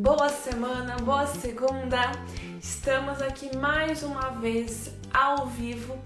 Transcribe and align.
Boa 0.00 0.28
semana, 0.28 0.94
boa 0.98 1.26
segunda. 1.26 2.12
Estamos 2.62 3.20
aqui 3.20 3.56
mais 3.56 4.04
uma 4.04 4.30
vez 4.30 4.92
ao 5.12 5.46
vivo 5.46 5.98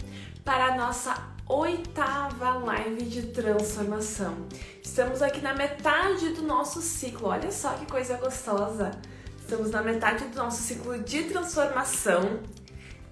para 0.43 0.69
a 0.69 0.77
nossa 0.77 1.15
oitava 1.47 2.55
live 2.55 3.05
de 3.05 3.27
transformação. 3.27 4.35
Estamos 4.83 5.21
aqui 5.21 5.43
na 5.43 5.53
metade 5.53 6.31
do 6.31 6.41
nosso 6.41 6.81
ciclo. 6.81 7.29
Olha 7.29 7.53
só 7.53 7.75
que 7.75 7.85
coisa 7.85 8.17
gostosa. 8.17 8.93
Estamos 9.39 9.71
na 9.71 9.83
metade 9.83 10.25
do 10.25 10.37
nosso 10.37 10.63
ciclo 10.63 10.99
de 10.99 11.25
transformação 11.25 12.41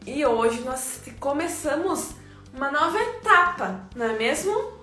e 0.07 0.25
hoje 0.25 0.63
nós 0.63 1.03
começamos 1.21 2.13
uma 2.55 2.71
nova 2.71 2.99
etapa, 2.99 3.87
não 3.95 4.07
é 4.07 4.17
mesmo? 4.17 4.81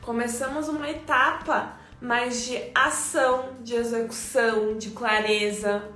Começamos 0.00 0.66
uma 0.66 0.88
etapa 0.88 1.83
mais 2.04 2.44
de 2.44 2.70
ação, 2.74 3.56
de 3.62 3.74
execução, 3.74 4.76
de 4.76 4.90
clareza, 4.90 5.90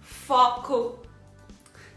foco. 0.00 0.98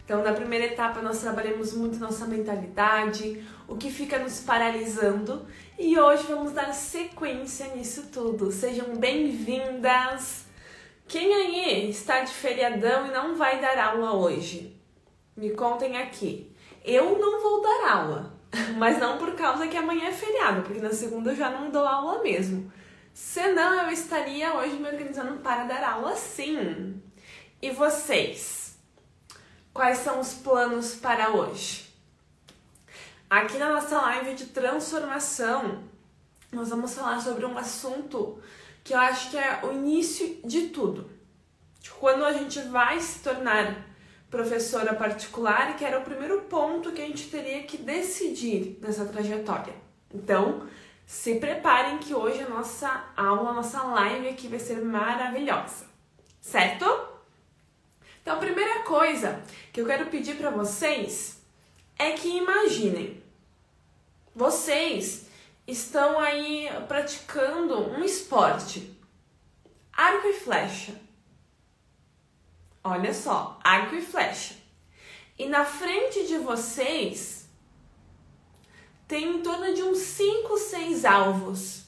Então, 0.04 0.24
na 0.24 0.34
primeira 0.34 0.66
etapa, 0.66 1.02
nós 1.02 1.20
trabalhamos 1.20 1.74
muito 1.74 1.98
nossa 1.98 2.28
mentalidade, 2.28 3.44
o 3.68 3.76
que 3.76 3.90
fica 3.90 4.20
nos 4.20 4.40
paralisando, 4.40 5.48
e 5.80 6.00
hoje 6.00 6.28
vamos 6.28 6.52
dar 6.52 6.72
sequência 6.74 7.70
nisso 7.70 8.04
tudo. 8.14 8.52
Sejam 8.52 8.98
bem-vindas! 8.98 10.46
Quem 11.08 11.34
aí 11.34 11.90
está 11.90 12.20
de 12.22 12.32
feriadão 12.32 13.08
e 13.08 13.12
não 13.12 13.36
vai 13.36 13.60
dar 13.60 13.80
aula 13.80 14.14
hoje? 14.14 14.80
Me 15.36 15.50
contem 15.52 15.98
aqui. 15.98 16.52
Eu 16.84 17.18
não 17.18 17.42
vou 17.42 17.64
dar 17.64 17.94
aula, 17.94 18.34
mas 18.78 19.00
não 19.00 19.18
por 19.18 19.34
causa 19.34 19.68
que 19.68 19.76
amanhã 19.76 20.10
é 20.10 20.12
feriado, 20.12 20.62
porque 20.62 20.80
na 20.80 20.92
segunda 20.92 21.32
eu 21.32 21.36
já 21.36 21.50
não 21.50 21.72
dou 21.72 21.84
aula 21.84 22.22
mesmo. 22.22 22.72
Senão 23.16 23.82
eu 23.84 23.92
estaria 23.92 24.54
hoje 24.56 24.76
me 24.76 24.90
organizando 24.90 25.38
para 25.38 25.64
dar 25.64 25.82
aula 25.90 26.18
sim. 26.18 27.02
E 27.62 27.72
vocês? 27.72 28.78
Quais 29.74 30.00
são 30.00 30.20
os 30.20 30.34
planos 30.34 30.96
para 30.96 31.30
hoje? 31.30 31.90
Aqui 33.30 33.58
na 33.58 33.72
nossa 33.72 34.02
live 34.02 34.34
de 34.34 34.48
transformação, 34.48 35.86
nós 36.52 36.68
vamos 36.68 36.94
falar 36.94 37.22
sobre 37.22 37.46
um 37.46 37.58
assunto 37.58 38.38
que 38.84 38.94
eu 38.94 39.00
acho 39.00 39.32
que 39.32 39.38
é 39.38 39.62
o 39.64 39.72
início 39.72 40.42
de 40.44 40.68
tudo. 40.68 41.10
Quando 41.98 42.26
a 42.26 42.34
gente 42.34 42.60
vai 42.64 43.00
se 43.00 43.20
tornar 43.20 43.88
professora 44.30 44.94
particular, 44.94 45.78
que 45.78 45.86
era 45.86 46.00
o 46.00 46.04
primeiro 46.04 46.42
ponto 46.42 46.92
que 46.92 47.02
a 47.02 47.06
gente 47.06 47.30
teria 47.30 47.64
que 47.64 47.78
decidir 47.78 48.78
nessa 48.82 49.06
trajetória. 49.06 49.74
Então, 50.14 50.68
se 51.06 51.36
preparem 51.36 52.00
que 52.00 52.14
hoje 52.14 52.42
a 52.42 52.50
nossa 52.50 53.06
aula, 53.16 53.52
a 53.52 53.54
nossa 53.54 53.84
live 53.84 54.30
aqui 54.30 54.48
vai 54.48 54.60
ser 54.60 54.84
maravilhosa, 54.84 55.86
certo? 56.42 56.86
Então, 58.22 58.38
a 58.38 58.40
primeira 58.40 58.82
coisa 58.82 59.44
que 59.72 59.80
eu 59.80 59.86
quero 59.86 60.08
pedir 60.08 60.36
para 60.36 60.50
vocês 60.50 61.42
é 61.98 62.14
que 62.14 62.28
imaginem, 62.28 63.24
vocês 64.34 65.28
estão 65.68 66.20
aí 66.20 66.68
praticando 66.88 67.80
um 67.92 68.04
esporte, 68.04 69.00
arco 69.94 70.28
e 70.28 70.34
flecha. 70.34 71.00
Olha 72.84 73.14
só, 73.14 73.60
arco 73.64 73.96
e 73.96 74.02
flecha. 74.02 74.56
E 75.38 75.48
na 75.48 75.66
frente 75.66 76.26
de 76.28 76.38
vocês 76.38 77.45
tem 79.08 79.38
em 79.38 79.42
torno 79.42 79.74
de 79.74 79.84
uns 79.84 80.00
5, 80.00 80.58
6 80.58 81.06
alvos. 81.06 81.86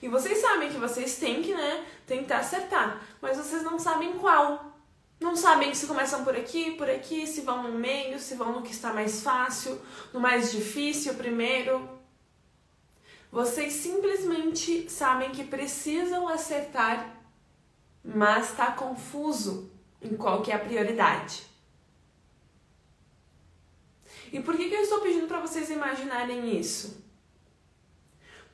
E 0.00 0.08
vocês 0.08 0.38
sabem 0.38 0.68
que 0.68 0.78
vocês 0.78 1.16
têm 1.16 1.42
que, 1.42 1.54
né, 1.54 1.86
tentar 2.06 2.38
acertar, 2.38 3.00
mas 3.20 3.36
vocês 3.36 3.62
não 3.62 3.78
sabem 3.78 4.18
qual. 4.18 4.72
Não 5.20 5.36
sabem 5.36 5.72
se 5.72 5.86
começam 5.86 6.24
por 6.24 6.34
aqui, 6.34 6.72
por 6.72 6.90
aqui, 6.90 7.28
se 7.28 7.42
vão 7.42 7.62
no 7.62 7.78
meio, 7.78 8.18
se 8.18 8.34
vão 8.34 8.52
no 8.52 8.62
que 8.62 8.72
está 8.72 8.92
mais 8.92 9.22
fácil, 9.22 9.80
no 10.12 10.18
mais 10.18 10.50
difícil 10.50 11.14
primeiro. 11.14 11.88
Vocês 13.30 13.74
simplesmente 13.74 14.90
sabem 14.90 15.30
que 15.30 15.44
precisam 15.44 16.28
acertar, 16.28 17.16
mas 18.04 18.50
está 18.50 18.72
confuso 18.72 19.70
em 20.02 20.16
qual 20.16 20.42
que 20.42 20.50
é 20.50 20.56
a 20.56 20.58
prioridade. 20.58 21.51
E 24.32 24.40
por 24.40 24.56
que, 24.56 24.68
que 24.68 24.74
eu 24.74 24.80
estou 24.80 25.00
pedindo 25.00 25.26
para 25.26 25.40
vocês 25.40 25.68
imaginarem 25.68 26.58
isso? 26.58 27.04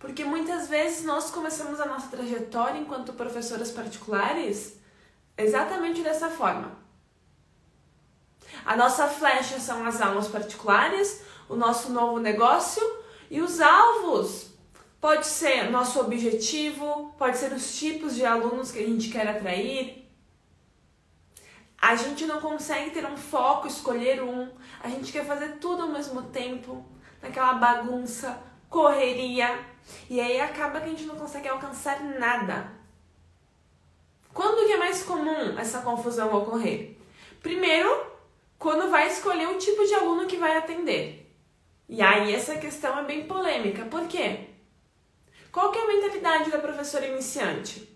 Porque 0.00 0.24
muitas 0.24 0.68
vezes 0.68 1.04
nós 1.04 1.30
começamos 1.30 1.80
a 1.80 1.86
nossa 1.86 2.08
trajetória 2.08 2.80
enquanto 2.80 3.12
professoras 3.12 3.70
particulares 3.70 4.76
exatamente 5.36 6.02
dessa 6.02 6.28
forma. 6.30 6.76
A 8.64 8.76
nossa 8.76 9.06
flecha 9.06 9.60
são 9.60 9.86
as 9.86 10.00
aulas 10.00 10.26
particulares, 10.26 11.22
o 11.48 11.54
nosso 11.54 11.92
novo 11.92 12.18
negócio 12.18 12.82
e 13.30 13.40
os 13.40 13.60
alvos. 13.60 14.48
Pode 15.00 15.26
ser 15.28 15.70
nosso 15.70 16.00
objetivo, 16.00 17.14
pode 17.16 17.38
ser 17.38 17.52
os 17.52 17.78
tipos 17.78 18.16
de 18.16 18.24
alunos 18.24 18.72
que 18.72 18.80
a 18.80 18.86
gente 18.86 19.10
quer 19.10 19.28
atrair, 19.28 20.07
a 21.80 21.94
gente 21.94 22.26
não 22.26 22.40
consegue 22.40 22.90
ter 22.90 23.06
um 23.06 23.16
foco, 23.16 23.68
escolher 23.68 24.22
um. 24.22 24.50
A 24.82 24.88
gente 24.88 25.12
quer 25.12 25.24
fazer 25.24 25.58
tudo 25.58 25.84
ao 25.84 25.88
mesmo 25.88 26.22
tempo, 26.22 26.84
naquela 27.22 27.54
bagunça, 27.54 28.42
correria. 28.68 29.64
E 30.10 30.20
aí 30.20 30.40
acaba 30.40 30.80
que 30.80 30.86
a 30.86 30.90
gente 30.90 31.04
não 31.04 31.16
consegue 31.16 31.48
alcançar 31.48 32.02
nada. 32.02 32.72
Quando 34.34 34.66
que 34.66 34.72
é 34.72 34.76
mais 34.76 35.04
comum 35.04 35.56
essa 35.56 35.80
confusão 35.80 36.34
ocorrer? 36.34 36.96
Primeiro, 37.40 38.06
quando 38.58 38.90
vai 38.90 39.06
escolher 39.06 39.48
o 39.48 39.58
tipo 39.58 39.84
de 39.86 39.94
aluno 39.94 40.26
que 40.26 40.36
vai 40.36 40.56
atender. 40.56 41.32
E 41.88 42.02
aí 42.02 42.34
essa 42.34 42.56
questão 42.56 42.98
é 42.98 43.04
bem 43.04 43.26
polêmica. 43.26 43.84
Por 43.84 44.06
quê? 44.08 44.48
Qual 45.52 45.70
que 45.70 45.78
é 45.78 45.82
a 45.82 45.86
mentalidade 45.86 46.50
da 46.50 46.58
professora 46.58 47.06
iniciante? 47.06 47.88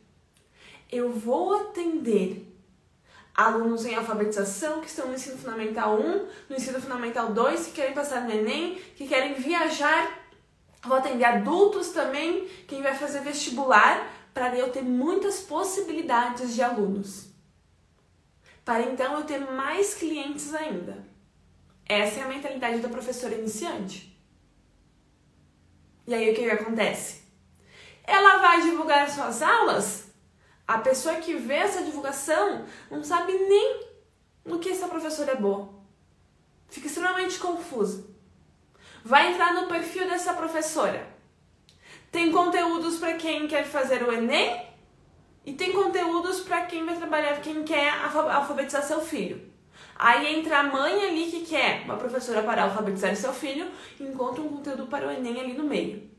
Eu 0.90 1.12
vou 1.12 1.54
atender 1.54 2.51
alunos 3.34 3.84
em 3.86 3.94
alfabetização 3.94 4.80
que 4.80 4.88
estão 4.88 5.08
no 5.08 5.14
ensino 5.14 5.38
fundamental 5.38 5.98
1, 5.98 6.28
no 6.48 6.56
ensino 6.56 6.80
fundamental 6.80 7.32
2, 7.32 7.66
que 7.66 7.72
querem 7.72 7.94
passar 7.94 8.22
no 8.22 8.32
Enem, 8.32 8.74
que 8.96 9.06
querem 9.06 9.34
viajar. 9.34 10.20
Vou 10.84 10.96
atender 10.96 11.24
adultos 11.24 11.90
também, 11.90 12.46
quem 12.66 12.82
vai 12.82 12.94
fazer 12.94 13.20
vestibular, 13.20 14.10
para 14.34 14.56
eu 14.56 14.70
ter 14.70 14.82
muitas 14.82 15.40
possibilidades 15.40 16.54
de 16.54 16.62
alunos. 16.62 17.28
Para 18.64 18.82
então 18.82 19.18
eu 19.18 19.24
ter 19.24 19.38
mais 19.38 19.94
clientes 19.94 20.54
ainda. 20.54 21.04
Essa 21.84 22.20
é 22.20 22.22
a 22.22 22.28
mentalidade 22.28 22.78
da 22.78 22.88
professora 22.88 23.34
iniciante. 23.34 24.12
E 26.06 26.14
aí 26.14 26.30
o 26.30 26.34
que, 26.34 26.48
acontece? 26.50 27.22
Ela 28.04 28.38
vai 28.38 28.62
divulgar 28.62 29.04
as 29.04 29.12
suas 29.12 29.42
aulas 29.42 30.11
a 30.66 30.78
pessoa 30.78 31.16
que 31.16 31.34
vê 31.34 31.54
essa 31.54 31.82
divulgação 31.82 32.64
não 32.90 33.02
sabe 33.02 33.32
nem 33.32 33.80
no 34.44 34.58
que 34.58 34.70
essa 34.70 34.88
professora 34.88 35.32
é 35.32 35.36
boa. 35.36 35.68
Fica 36.68 36.86
extremamente 36.86 37.38
confusa. 37.38 38.06
Vai 39.04 39.32
entrar 39.32 39.52
no 39.54 39.66
perfil 39.66 40.08
dessa 40.08 40.32
professora. 40.34 41.06
Tem 42.10 42.30
conteúdos 42.30 42.98
para 42.98 43.14
quem 43.14 43.48
quer 43.48 43.64
fazer 43.64 44.02
o 44.02 44.12
Enem 44.12 44.66
e 45.44 45.52
tem 45.52 45.72
conteúdos 45.72 46.40
para 46.40 46.66
quem 46.66 46.84
vai 46.84 46.96
trabalhar, 46.96 47.40
quem 47.40 47.64
quer 47.64 47.90
alfabetizar 47.90 48.82
seu 48.82 49.00
filho. 49.00 49.50
Aí 49.96 50.38
entra 50.38 50.60
a 50.60 50.62
mãe 50.62 51.04
ali 51.04 51.30
que 51.30 51.40
quer 51.46 51.82
uma 51.84 51.96
professora 51.96 52.42
para 52.42 52.64
alfabetizar 52.64 53.14
seu 53.16 53.32
filho 53.32 53.70
e 53.98 54.04
encontra 54.04 54.42
um 54.42 54.48
conteúdo 54.48 54.86
para 54.86 55.08
o 55.08 55.10
Enem 55.10 55.40
ali 55.40 55.54
no 55.54 55.64
meio. 55.64 56.11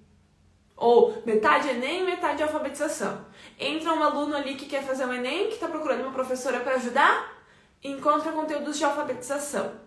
Ou 0.75 1.21
metade 1.25 1.69
Enem, 1.69 2.03
metade 2.03 2.41
alfabetização. 2.41 3.25
Entra 3.59 3.93
um 3.93 4.03
aluno 4.03 4.35
ali 4.35 4.55
que 4.55 4.65
quer 4.65 4.83
fazer 4.83 5.05
o 5.05 5.13
Enem, 5.13 5.47
que 5.47 5.53
está 5.53 5.67
procurando 5.67 6.01
uma 6.01 6.11
professora 6.11 6.59
para 6.59 6.75
ajudar, 6.75 7.43
encontra 7.83 8.31
conteúdos 8.31 8.77
de 8.77 8.83
alfabetização. 8.83 9.79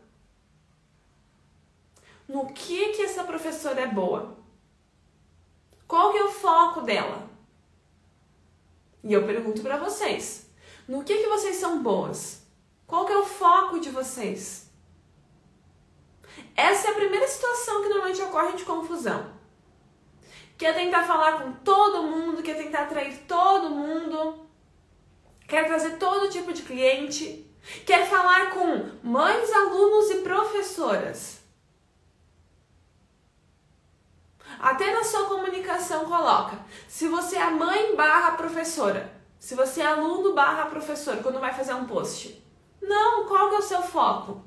No 2.29 2.47
que 2.53 2.93
que 2.93 3.03
essa 3.03 3.25
professora 3.25 3.81
é 3.81 3.87
boa? 3.87 4.37
Qual 5.87 6.13
que 6.13 6.19
é 6.19 6.25
o 6.25 6.33
foco 6.33 6.81
dela? 6.81 7.29
E 9.05 9.13
eu 9.13 9.25
pergunto 9.25 9.63
para 9.63 9.77
vocês, 9.77 10.51
no 10.89 11.05
que 11.05 11.17
que 11.17 11.29
vocês 11.29 11.57
são 11.57 11.83
boas? 11.83 12.45
Qual 12.87 13.05
que 13.05 13.13
é 13.13 13.19
o 13.19 13.25
foco 13.25 13.79
de 13.79 13.91
vocês? 13.91 14.69
Essa 16.57 16.89
é 16.89 16.91
a 16.91 16.95
primeira 16.95 17.27
situação 17.29 17.83
que 17.83 17.89
normalmente 17.89 18.23
ocorre 18.23 18.57
de 18.57 18.65
confusão 18.65 19.36
quer 20.57 20.75
tentar 20.75 21.05
falar 21.05 21.43
com 21.43 21.53
todo 21.53 22.03
mundo, 22.03 22.43
quer 22.43 22.57
tentar 22.57 22.83
atrair 22.83 23.19
todo 23.27 23.71
mundo, 23.71 24.47
quer 25.47 25.67
trazer 25.67 25.99
todo 25.99 26.31
tipo 26.31 26.53
de 26.53 26.63
cliente, 26.63 27.47
quer 27.85 28.09
falar 28.09 28.51
com 28.51 28.91
mães, 29.03 29.53
alunos 29.53 30.11
e 30.11 30.23
professoras. 30.23 31.41
Até 34.59 34.93
na 34.93 35.05
sua 35.05 35.27
comunicação 35.27 36.07
coloca, 36.07 36.59
se 36.89 37.09
você 37.09 37.37
é 37.37 37.51
mãe 37.51 37.95
barra 37.95 38.33
professora, 38.33 39.15
Se 39.39 39.55
você 39.55 39.83
é 39.83 39.87
aluno 39.87 40.33
barra 40.33 40.67
professor, 40.67 41.19
quando 41.19 41.39
vai 41.39 41.53
fazer 41.53 41.75
um 41.75 41.85
post. 41.85 42.43
Não, 42.81 43.29
qual 43.29 43.51
que 43.51 43.57
é 43.57 43.59
o 43.59 43.63
seu 43.63 43.83
foco? 43.83 44.43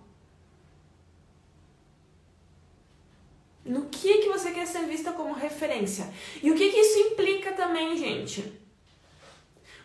No 3.70 3.86
que, 3.86 4.18
que 4.18 4.30
você 4.30 4.50
quer 4.50 4.66
ser 4.66 4.88
vista 4.88 5.12
como 5.12 5.32
referência? 5.32 6.12
E 6.42 6.50
o 6.50 6.56
que, 6.56 6.72
que 6.72 6.80
isso 6.80 6.98
implica 6.98 7.52
também, 7.52 7.96
gente? 7.96 8.52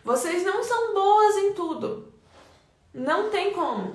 Vocês 0.03 0.43
não 0.43 0.63
são 0.63 0.91
boas 0.95 1.35
em 1.35 1.53
tudo. 1.53 2.11
Não 2.91 3.29
tem 3.29 3.51
como. 3.51 3.93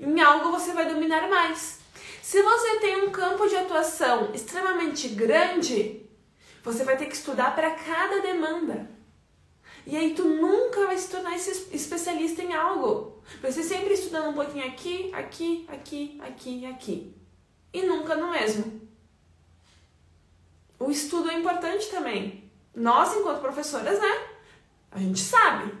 Em 0.00 0.22
algo 0.22 0.50
você 0.52 0.72
vai 0.72 0.88
dominar 0.88 1.28
mais. 1.28 1.80
Se 2.22 2.40
você 2.40 2.80
tem 2.80 3.04
um 3.04 3.10
campo 3.10 3.46
de 3.46 3.56
atuação 3.56 4.30
extremamente 4.32 5.08
grande, 5.08 6.08
você 6.64 6.82
vai 6.82 6.96
ter 6.96 7.04
que 7.04 7.16
estudar 7.16 7.54
para 7.54 7.72
cada 7.72 8.20
demanda. 8.20 8.88
E 9.86 9.98
aí 9.98 10.14
tu 10.14 10.24
nunca 10.24 10.86
vai 10.86 10.96
se 10.96 11.10
tornar 11.10 11.36
especialista 11.36 12.42
em 12.42 12.54
algo. 12.54 13.22
Ser 13.42 13.64
sempre 13.64 13.92
estudando 13.92 14.30
um 14.30 14.34
pouquinho 14.34 14.66
aqui, 14.66 15.10
aqui, 15.12 15.66
aqui, 15.68 16.18
aqui 16.22 16.60
e 16.60 16.66
aqui. 16.66 17.14
E 17.70 17.82
nunca 17.82 18.16
no 18.16 18.30
mesmo. 18.30 18.85
O 20.78 20.90
estudo 20.90 21.30
é 21.30 21.34
importante 21.34 21.90
também. 21.90 22.50
Nós, 22.74 23.14
enquanto 23.16 23.40
professoras, 23.40 23.98
né? 23.98 24.28
A 24.90 24.98
gente 24.98 25.20
sabe. 25.20 25.72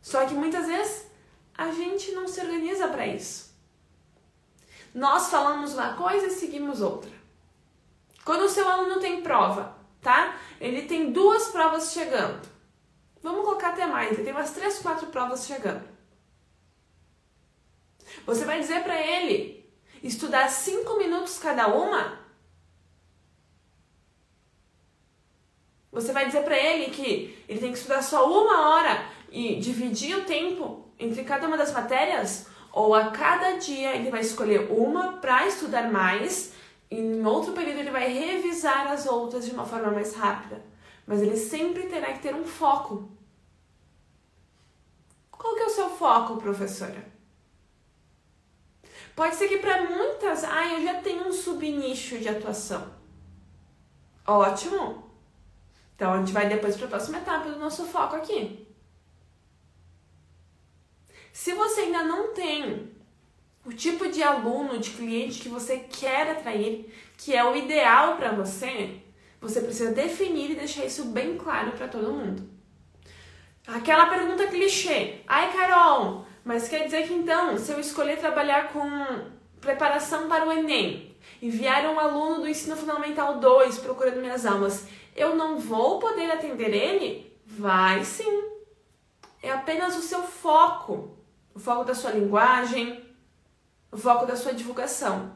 Só 0.00 0.26
que 0.26 0.34
muitas 0.34 0.66
vezes 0.66 1.06
a 1.56 1.70
gente 1.70 2.12
não 2.12 2.26
se 2.26 2.40
organiza 2.40 2.88
para 2.88 3.06
isso. 3.06 3.54
Nós 4.94 5.28
falamos 5.28 5.74
uma 5.74 5.94
coisa 5.94 6.26
e 6.26 6.30
seguimos 6.30 6.80
outra. 6.80 7.10
Quando 8.24 8.44
o 8.44 8.48
seu 8.48 8.68
aluno 8.68 8.98
tem 8.98 9.22
prova, 9.22 9.76
tá? 10.00 10.38
Ele 10.60 10.82
tem 10.82 11.12
duas 11.12 11.48
provas 11.48 11.92
chegando. 11.92 12.48
Vamos 13.22 13.44
colocar 13.44 13.70
até 13.70 13.86
mais, 13.86 14.12
ele 14.12 14.24
tem 14.24 14.32
umas 14.32 14.52
três, 14.52 14.78
quatro 14.78 15.08
provas 15.08 15.46
chegando. 15.46 15.86
Você 18.26 18.44
vai 18.44 18.60
dizer 18.60 18.82
para 18.82 19.00
ele 19.00 19.70
estudar 20.02 20.48
cinco 20.48 20.96
minutos 20.96 21.38
cada 21.38 21.68
uma? 21.68 22.19
Você 25.92 26.12
vai 26.12 26.26
dizer 26.26 26.44
para 26.44 26.56
ele 26.56 26.90
que 26.90 27.44
ele 27.48 27.58
tem 27.58 27.72
que 27.72 27.78
estudar 27.78 28.02
só 28.02 28.28
uma 28.30 28.70
hora 28.70 29.04
e 29.30 29.56
dividir 29.56 30.16
o 30.16 30.24
tempo 30.24 30.88
entre 30.98 31.24
cada 31.24 31.46
uma 31.48 31.56
das 31.56 31.72
matérias? 31.72 32.46
Ou 32.72 32.94
a 32.94 33.10
cada 33.10 33.56
dia 33.56 33.96
ele 33.96 34.10
vai 34.10 34.20
escolher 34.20 34.70
uma 34.70 35.14
para 35.14 35.46
estudar 35.48 35.90
mais 35.90 36.52
e 36.88 36.96
em 36.96 37.26
outro 37.26 37.52
período 37.52 37.80
ele 37.80 37.90
vai 37.90 38.08
revisar 38.12 38.86
as 38.92 39.06
outras 39.06 39.44
de 39.44 39.52
uma 39.52 39.66
forma 39.66 39.90
mais 39.90 40.14
rápida? 40.14 40.62
Mas 41.04 41.20
ele 41.22 41.36
sempre 41.36 41.88
terá 41.88 42.12
que 42.12 42.22
ter 42.22 42.34
um 42.34 42.44
foco. 42.44 43.10
Qual 45.32 45.56
que 45.56 45.62
é 45.62 45.66
o 45.66 45.70
seu 45.70 45.90
foco, 45.90 46.36
professora? 46.36 47.10
Pode 49.16 49.34
ser 49.34 49.48
que 49.48 49.58
para 49.58 49.90
muitas, 49.90 50.44
ah, 50.44 50.68
eu 50.74 50.82
já 50.84 51.00
tenho 51.00 51.26
um 51.26 51.32
subnicho 51.32 52.18
de 52.18 52.28
atuação. 52.28 52.94
Ótimo! 54.24 55.09
Então, 56.00 56.14
a 56.14 56.16
gente 56.16 56.32
vai 56.32 56.48
depois 56.48 56.78
para 56.78 56.86
a 56.86 56.88
próxima 56.88 57.18
etapa 57.18 57.50
do 57.50 57.58
nosso 57.58 57.84
foco 57.84 58.16
aqui. 58.16 58.66
Se 61.30 61.52
você 61.52 61.82
ainda 61.82 62.04
não 62.04 62.32
tem 62.32 62.90
o 63.66 63.70
tipo 63.70 64.08
de 64.08 64.22
aluno, 64.22 64.78
de 64.78 64.92
cliente 64.92 65.40
que 65.40 65.50
você 65.50 65.76
quer 65.76 66.30
atrair, 66.30 66.90
que 67.18 67.36
é 67.36 67.44
o 67.44 67.54
ideal 67.54 68.16
para 68.16 68.32
você, 68.32 69.02
você 69.42 69.60
precisa 69.60 69.92
definir 69.92 70.52
e 70.52 70.54
deixar 70.54 70.86
isso 70.86 71.04
bem 71.04 71.36
claro 71.36 71.72
para 71.72 71.86
todo 71.86 72.14
mundo. 72.14 72.48
Aquela 73.66 74.06
pergunta 74.06 74.46
clichê. 74.46 75.16
Ai, 75.28 75.52
Carol, 75.52 76.24
mas 76.42 76.66
quer 76.66 76.86
dizer 76.86 77.08
que 77.08 77.12
então, 77.12 77.58
se 77.58 77.72
eu 77.72 77.78
escolher 77.78 78.18
trabalhar 78.18 78.72
com 78.72 78.80
preparação 79.60 80.28
para 80.28 80.48
o 80.48 80.50
Enem, 80.50 81.14
enviar 81.42 81.84
um 81.84 82.00
aluno 82.00 82.40
do 82.40 82.48
ensino 82.48 82.74
fundamental 82.74 83.38
2 83.38 83.80
procurando 83.80 84.22
minhas 84.22 84.46
aulas, 84.46 84.88
eu 85.14 85.34
não 85.34 85.58
vou 85.58 85.98
poder 85.98 86.30
atender 86.30 86.72
ele? 86.72 87.36
Vai 87.46 88.04
sim. 88.04 88.50
É 89.42 89.50
apenas 89.50 89.96
o 89.96 90.02
seu 90.02 90.22
foco, 90.22 91.16
o 91.54 91.58
foco 91.58 91.84
da 91.84 91.94
sua 91.94 92.12
linguagem, 92.12 93.04
o 93.90 93.96
foco 93.96 94.26
da 94.26 94.36
sua 94.36 94.52
divulgação. 94.52 95.32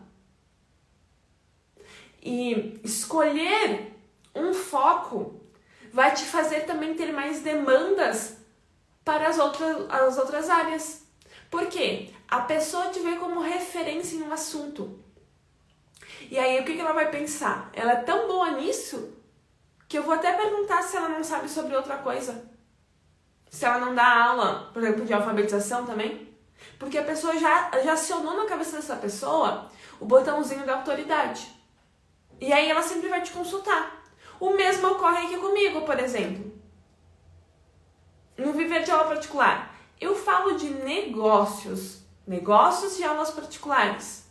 E 2.22 2.80
escolher 2.82 3.92
um 4.34 4.52
foco 4.54 5.40
vai 5.92 6.14
te 6.14 6.24
fazer 6.24 6.60
também 6.60 6.94
ter 6.94 7.12
mais 7.12 7.40
demandas 7.40 8.38
para 9.04 9.28
as 9.28 9.38
outras, 9.38 9.90
as 9.90 10.18
outras 10.18 10.48
áreas. 10.48 11.06
Por 11.50 11.66
quê? 11.66 12.10
A 12.26 12.40
pessoa 12.40 12.88
te 12.88 13.00
vê 13.00 13.16
como 13.16 13.40
referência 13.40 14.16
em 14.16 14.22
um 14.22 14.32
assunto. 14.32 14.98
E 16.30 16.38
aí, 16.38 16.58
o 16.58 16.64
que 16.64 16.80
ela 16.80 16.92
vai 16.92 17.10
pensar? 17.10 17.70
Ela 17.72 17.92
é 17.92 18.02
tão 18.02 18.26
boa 18.26 18.52
nisso 18.52 19.12
que 19.94 19.98
eu 19.98 20.02
vou 20.02 20.14
até 20.14 20.32
perguntar 20.32 20.82
se 20.82 20.96
ela 20.96 21.08
não 21.08 21.22
sabe 21.22 21.48
sobre 21.48 21.76
outra 21.76 21.98
coisa. 21.98 22.50
Se 23.48 23.64
ela 23.64 23.78
não 23.78 23.94
dá 23.94 24.24
aula, 24.24 24.68
por 24.72 24.82
exemplo, 24.82 25.04
de 25.04 25.14
alfabetização 25.14 25.86
também. 25.86 26.36
Porque 26.80 26.98
a 26.98 27.04
pessoa 27.04 27.38
já, 27.38 27.70
já 27.80 27.92
acionou 27.92 28.36
na 28.36 28.44
cabeça 28.44 28.74
dessa 28.74 28.96
pessoa 28.96 29.70
o 30.00 30.04
botãozinho 30.04 30.66
da 30.66 30.78
autoridade. 30.78 31.48
E 32.40 32.52
aí 32.52 32.68
ela 32.68 32.82
sempre 32.82 33.08
vai 33.08 33.22
te 33.22 33.30
consultar. 33.30 34.04
O 34.40 34.50
mesmo 34.56 34.88
ocorre 34.88 35.26
aqui 35.26 35.36
comigo, 35.36 35.82
por 35.82 35.96
exemplo. 36.00 36.52
No 38.36 38.52
Viver 38.52 38.82
de 38.82 38.90
Aula 38.90 39.04
Particular, 39.04 39.76
eu 40.00 40.16
falo 40.16 40.56
de 40.56 40.70
negócios, 40.70 42.00
negócios 42.26 42.96
de 42.96 43.04
aulas 43.04 43.30
particulares. 43.30 44.23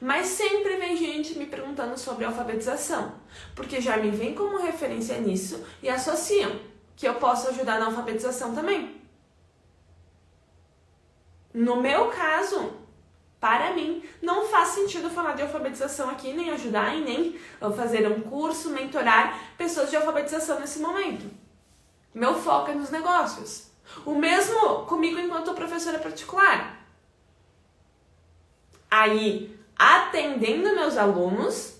Mas 0.00 0.26
sempre 0.26 0.76
vem 0.76 0.96
gente 0.96 1.38
me 1.38 1.46
perguntando 1.46 1.98
sobre 1.98 2.24
alfabetização, 2.24 3.14
porque 3.54 3.80
já 3.80 3.96
me 3.96 4.10
vem 4.10 4.34
como 4.34 4.58
referência 4.58 5.18
nisso 5.18 5.64
e 5.82 5.88
associam 5.88 6.60
que 6.94 7.06
eu 7.08 7.14
posso 7.14 7.48
ajudar 7.48 7.78
na 7.78 7.86
alfabetização 7.86 8.54
também. 8.54 9.00
No 11.52 11.76
meu 11.76 12.08
caso, 12.08 12.74
para 13.40 13.72
mim, 13.72 14.02
não 14.20 14.46
faz 14.46 14.68
sentido 14.68 15.08
falar 15.08 15.34
de 15.34 15.42
alfabetização 15.42 16.10
aqui, 16.10 16.32
nem 16.32 16.50
ajudar 16.50 16.94
e 16.94 17.00
nem 17.00 17.38
fazer 17.74 18.06
um 18.10 18.20
curso, 18.20 18.70
mentorar 18.70 19.56
pessoas 19.56 19.88
de 19.88 19.96
alfabetização 19.96 20.60
nesse 20.60 20.80
momento. 20.80 21.30
Meu 22.14 22.34
foco 22.34 22.70
é 22.70 22.74
nos 22.74 22.90
negócios. 22.90 23.70
O 24.04 24.14
mesmo 24.14 24.84
comigo 24.86 25.18
enquanto 25.18 25.54
professora 25.54 25.98
particular. 25.98 26.84
Aí, 28.90 29.55
atendendo 29.78 30.74
meus 30.74 30.96
alunos, 30.96 31.78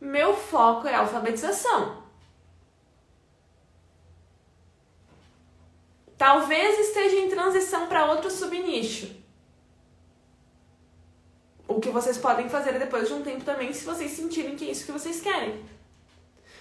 meu 0.00 0.34
foco 0.34 0.86
é 0.86 0.94
alfabetização. 0.94 2.02
Talvez 6.16 6.78
esteja 6.78 7.16
em 7.16 7.28
transição 7.28 7.88
para 7.88 8.06
outro 8.06 8.30
subnicho. 8.30 9.22
O 11.66 11.80
que 11.80 11.90
vocês 11.90 12.16
podem 12.18 12.48
fazer 12.48 12.78
depois 12.78 13.08
de 13.08 13.14
um 13.14 13.22
tempo 13.22 13.44
também, 13.44 13.72
se 13.72 13.84
vocês 13.84 14.12
sentirem 14.12 14.54
que 14.54 14.68
é 14.68 14.70
isso 14.70 14.86
que 14.86 14.92
vocês 14.92 15.20
querem. 15.20 15.64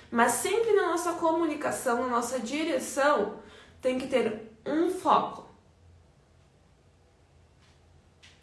Mas 0.10 0.34
sempre 0.34 0.74
na 0.74 0.88
nossa 0.88 1.14
comunicação, 1.14 2.02
na 2.02 2.08
nossa 2.08 2.40
direção, 2.40 3.40
tem 3.82 4.00
que 4.00 4.08
ter 4.08 4.52
um 4.66 4.90
foco. 4.90 5.48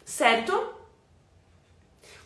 Certo? 0.05 0.78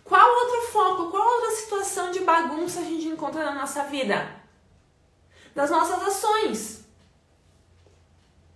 Qual 0.03 0.29
outro 0.29 0.62
foco, 0.72 1.12
qual 1.12 1.25
outra 1.25 1.51
situação 1.51 2.12
de 2.12 2.19
bagunça 2.19 2.81
a 2.81 2.83
gente 2.83 3.07
encontra 3.07 3.43
na 3.43 3.55
nossa 3.55 3.83
vida? 3.86 4.41
Das 5.55 5.69
nossas 5.69 6.01
ações. 6.03 6.83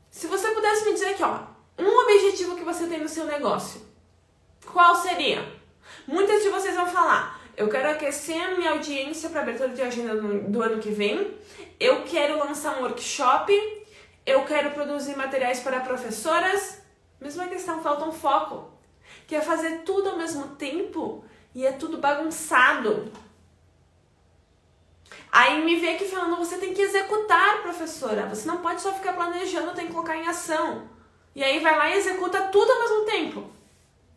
Se 0.10 0.28
você 0.28 0.50
pudesse 0.52 0.86
me 0.86 0.94
dizer 0.94 1.10
aqui, 1.10 1.24
ó, 1.24 1.40
um 1.78 1.98
objetivo 2.04 2.56
que 2.56 2.64
você 2.64 2.88
tem 2.88 3.00
no 3.00 3.08
seu 3.08 3.26
negócio, 3.26 3.82
qual 4.66 4.96
seria? 4.96 5.48
Muitas 6.08 6.42
de 6.44 6.50
vocês 6.50 6.76
vão 6.76 6.88
falar: 6.88 7.40
eu 7.56 7.70
quero 7.70 7.90
aquecer 7.90 8.42
a 8.42 8.56
minha 8.56 8.72
audiência 8.72 9.30
para 9.30 9.42
abertura 9.42 9.70
de 9.70 9.82
agenda 9.82 10.16
do 10.16 10.62
ano 10.62 10.82
que 10.82 10.90
vem, 10.90 11.38
eu 11.80 12.04
quero 12.04 12.40
lançar 12.40 12.78
um 12.78 12.82
workshop, 12.82 13.54
eu 14.26 14.44
quero 14.44 14.72
produzir 14.72 15.16
materiais 15.16 15.60
para 15.60 15.80
professoras. 15.80 16.82
Mesma 17.22 17.48
questão, 17.48 17.82
falta 17.82 18.06
um 18.06 18.12
foco. 18.12 18.72
Quer 19.26 19.42
fazer 19.42 19.84
tudo 19.84 20.10
ao 20.10 20.18
mesmo 20.18 20.56
tempo 20.56 21.24
e 21.54 21.66
é 21.66 21.72
tudo 21.72 21.98
bagunçado. 21.98 23.12
Aí 25.32 25.64
me 25.64 25.76
vê 25.76 25.90
aqui 25.90 26.06
falando, 26.06 26.38
você 26.38 26.58
tem 26.58 26.74
que 26.74 26.82
executar, 26.82 27.62
professora. 27.62 28.28
Você 28.28 28.48
não 28.48 28.58
pode 28.58 28.82
só 28.82 28.94
ficar 28.94 29.14
planejando, 29.14 29.74
tem 29.74 29.88
que 29.88 29.94
colocar 29.94 30.16
em 30.16 30.28
ação. 30.28 30.90
E 31.36 31.44
aí 31.44 31.60
vai 31.60 31.78
lá 31.78 31.90
e 31.90 31.98
executa 31.98 32.48
tudo 32.48 32.72
ao 32.72 32.80
mesmo 32.80 33.06
tempo. 33.06 33.52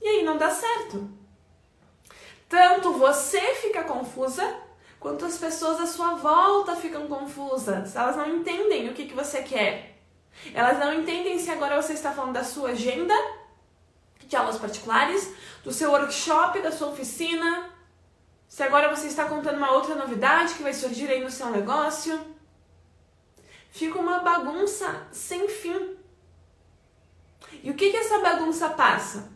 E 0.01 0.09
aí 0.09 0.23
não 0.23 0.39
dá 0.39 0.51
certo. 0.51 1.11
Tanto 2.49 2.93
você 2.93 3.41
fica 3.57 3.85
confusa, 3.85 4.57
Quantas 5.01 5.39
pessoas 5.39 5.81
à 5.81 5.87
sua 5.87 6.15
volta 6.17 6.77
ficam 6.77 7.09
confusas? 7.09 7.97
Elas 7.97 8.17
não 8.17 8.29
entendem 8.37 8.91
o 8.91 8.93
que, 8.93 9.07
que 9.07 9.15
você 9.15 9.43
quer. 9.43 9.97
Elas 10.53 10.79
não 10.79 10.93
entendem 10.93 11.39
se 11.39 11.51
agora 11.51 11.81
você 11.81 11.95
está 11.95 12.13
falando 12.13 12.35
da 12.35 12.45
sua 12.45 12.71
agenda 12.71 13.15
de 14.31 14.37
aulas 14.37 14.59
particulares, 14.59 15.35
do 15.65 15.73
seu 15.73 15.91
workshop, 15.91 16.61
da 16.63 16.71
sua 16.71 16.89
oficina, 16.89 17.69
se 18.49 18.63
agora 18.63 18.95
você 18.95 19.09
está 19.09 19.25
contando 19.25 19.57
uma 19.57 19.73
outra 19.73 19.97
novidade 19.97 20.55
que 20.55 20.63
vai 20.63 20.73
surgir 20.73 21.09
aí 21.09 21.21
no 21.21 21.31
seu 21.31 21.51
negócio. 21.51 22.19
Fica 23.71 23.99
uma 23.99 24.21
bagunça 24.21 25.09
sem 25.11 25.49
fim. 25.49 25.97
E 27.63 27.71
o 27.73 27.75
que, 27.75 27.91
que 27.91 27.97
essa 27.97 28.21
bagunça 28.21 28.69
passa? 28.71 29.33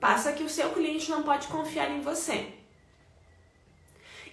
Passa 0.00 0.32
que 0.32 0.42
o 0.42 0.48
seu 0.48 0.70
cliente 0.70 1.10
não 1.10 1.22
pode 1.22 1.46
confiar 1.46 1.88
em 1.90 2.00
você. 2.00 2.54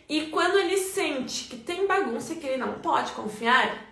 E 0.10 0.28
quando 0.28 0.58
ele 0.58 0.78
sente 0.78 1.48
que 1.48 1.58
tem 1.58 1.86
bagunça 1.86 2.34
e 2.34 2.38
que 2.38 2.48
ele 2.48 2.58
não 2.58 2.80
pode 2.80 3.12
confiar, 3.12 3.86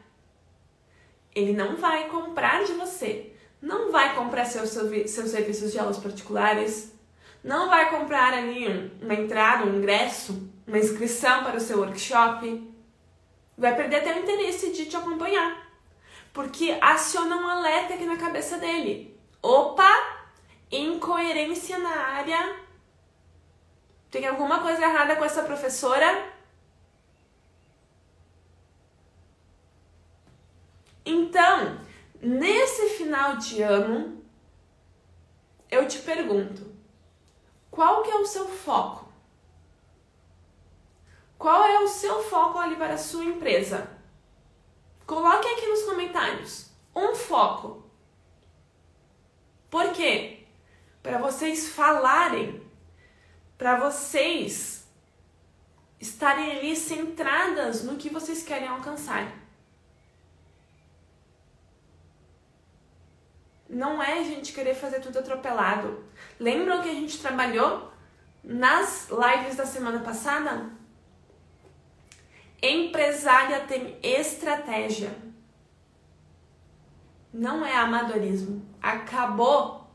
ele 1.35 1.53
não 1.53 1.75
vai 1.75 2.07
comprar 2.07 2.63
de 2.63 2.73
você, 2.73 3.34
não 3.65 3.91
vai 3.91 4.13
comprar 4.13 4.45
seus, 4.45 4.69
seus 4.69 5.31
serviços 5.31 5.71
de 5.71 5.79
aulas 5.79 5.97
particulares, 5.97 6.93
não 7.43 7.67
vai 7.67 7.89
comprar 7.89 8.31
ali 8.31 8.91
uma 9.01 9.15
entrada, 9.15 9.65
um 9.65 9.77
ingresso, 9.77 10.51
uma 10.67 10.77
inscrição 10.77 11.43
para 11.43 11.57
o 11.57 11.59
seu 11.59 11.79
workshop, 11.79 12.71
vai 13.57 13.75
perder 13.75 13.97
até 13.97 14.13
o 14.13 14.19
interesse 14.19 14.71
de 14.71 14.85
te 14.85 14.95
acompanhar, 14.95 15.67
porque 16.31 16.77
aciona 16.79 17.37
um 17.37 17.47
alerta 17.47 17.95
aqui 17.95 18.05
na 18.05 18.17
cabeça 18.17 18.59
dele. 18.59 19.19
Opa, 19.41 19.91
incoerência 20.71 21.79
na 21.79 21.89
área 21.89 22.55
tem 24.11 24.27
alguma 24.27 24.59
coisa 24.59 24.83
errada 24.83 25.15
com 25.15 25.25
essa 25.25 25.41
professora? 25.41 26.23
Então, 31.03 31.79
nesse 32.25 32.89
final 32.97 33.37
de 33.37 33.61
ano, 33.61 34.23
eu 35.69 35.87
te 35.87 35.99
pergunto, 35.99 36.73
qual 37.69 38.03
que 38.03 38.09
é 38.09 38.15
o 38.15 38.25
seu 38.25 38.47
foco? 38.47 39.07
Qual 41.37 41.63
é 41.63 41.79
o 41.79 41.87
seu 41.87 42.23
foco 42.23 42.57
ali 42.57 42.75
para 42.75 42.95
a 42.95 42.97
sua 42.97 43.23
empresa? 43.23 43.89
Coloque 45.05 45.47
aqui 45.47 45.67
nos 45.67 45.83
comentários 45.83 46.71
um 46.95 47.13
foco. 47.13 47.83
Por 49.69 49.91
quê? 49.91 50.45
Para 51.03 51.19
vocês 51.19 51.69
falarem 51.69 52.65
para 53.57 53.79
vocês 53.79 54.85
estarem 55.99 56.57
ali 56.57 56.75
centradas 56.75 57.83
no 57.83 57.95
que 57.95 58.09
vocês 58.09 58.43
querem 58.43 58.67
alcançar. 58.67 59.44
Não 63.75 64.01
é 64.01 64.19
a 64.19 64.23
gente 64.23 64.53
querer 64.53 64.73
fazer 64.73 65.01
tudo 65.01 65.19
atropelado. 65.19 66.01
Lembram 66.39 66.81
que 66.81 66.87
a 66.87 66.93
gente 66.93 67.19
trabalhou 67.19 67.91
nas 68.41 69.09
lives 69.09 69.57
da 69.57 69.65
semana 69.65 69.99
passada? 69.99 70.69
Empresária 72.63 73.59
tem 73.67 73.99
estratégia. 74.01 75.13
Não 77.33 77.65
é 77.65 77.75
amadorismo. 77.75 78.65
Acabou 78.81 79.85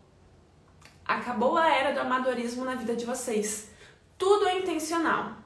Acabou 1.06 1.56
a 1.56 1.74
era 1.74 1.94
do 1.94 2.00
amadorismo 2.00 2.66
na 2.66 2.74
vida 2.74 2.94
de 2.94 3.06
vocês. 3.06 3.70
Tudo 4.18 4.46
é 4.46 4.58
intencional. 4.58 5.36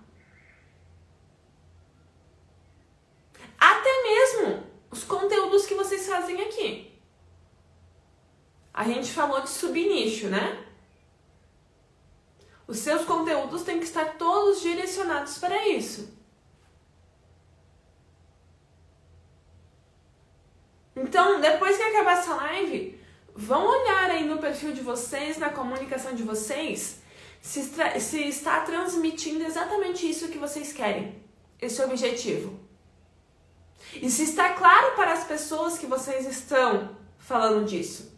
Até 3.56 4.02
mesmo 4.02 4.64
os 4.90 5.04
conteúdos 5.04 5.66
que 5.66 5.74
vocês 5.74 6.08
fazem 6.08 6.42
aqui. 6.42 6.94
A 8.74 8.82
gente 8.82 9.12
falou 9.12 9.40
de 9.40 9.50
subnicho, 9.50 10.26
né? 10.26 10.64
Os 12.66 12.78
seus 12.78 13.04
conteúdos 13.04 13.62
têm 13.62 13.78
que 13.78 13.84
estar 13.84 14.16
todos 14.16 14.60
direcionados 14.60 15.38
para 15.38 15.68
isso. 15.68 16.12
Então, 20.96 21.40
depois 21.40 21.76
que 21.76 21.82
acabar 21.82 22.18
essa 22.18 22.34
live, 22.34 23.00
vão 23.34 23.64
olhar 23.66 24.10
aí 24.10 24.24
no 24.24 24.38
perfil 24.38 24.72
de 24.72 24.80
vocês, 24.80 25.38
na 25.38 25.50
comunicação 25.50 26.14
de 26.14 26.22
vocês, 26.24 27.00
se, 27.40 27.62
se 28.00 28.28
está 28.28 28.60
transmitindo 28.60 29.44
exatamente 29.44 30.08
isso 30.08 30.28
que 30.28 30.38
vocês 30.38 30.72
querem, 30.72 31.22
esse 31.60 31.80
objetivo. 31.82 32.58
E 34.00 34.10
se 34.10 34.24
está 34.24 34.54
claro 34.54 34.96
para 34.96 35.12
as 35.12 35.24
pessoas 35.24 35.78
que 35.78 35.86
vocês 35.86 36.26
estão 36.26 36.96
falando 37.18 37.66
disso. 37.66 38.13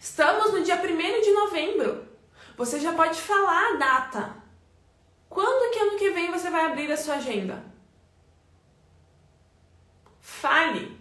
Estamos 0.00 0.52
no 0.52 0.62
dia 0.62 0.76
1 0.76 1.20
de 1.22 1.32
novembro. 1.32 2.08
Você 2.56 2.80
já 2.80 2.92
pode 2.92 3.20
falar 3.20 3.74
a 3.74 3.76
data. 3.76 4.36
Quando 5.28 5.72
que 5.72 5.78
ano 5.78 5.98
que 5.98 6.10
vem 6.10 6.30
você 6.30 6.50
vai 6.50 6.66
abrir 6.66 6.90
a 6.90 6.96
sua 6.96 7.16
agenda? 7.16 7.64
Fale 10.20 10.98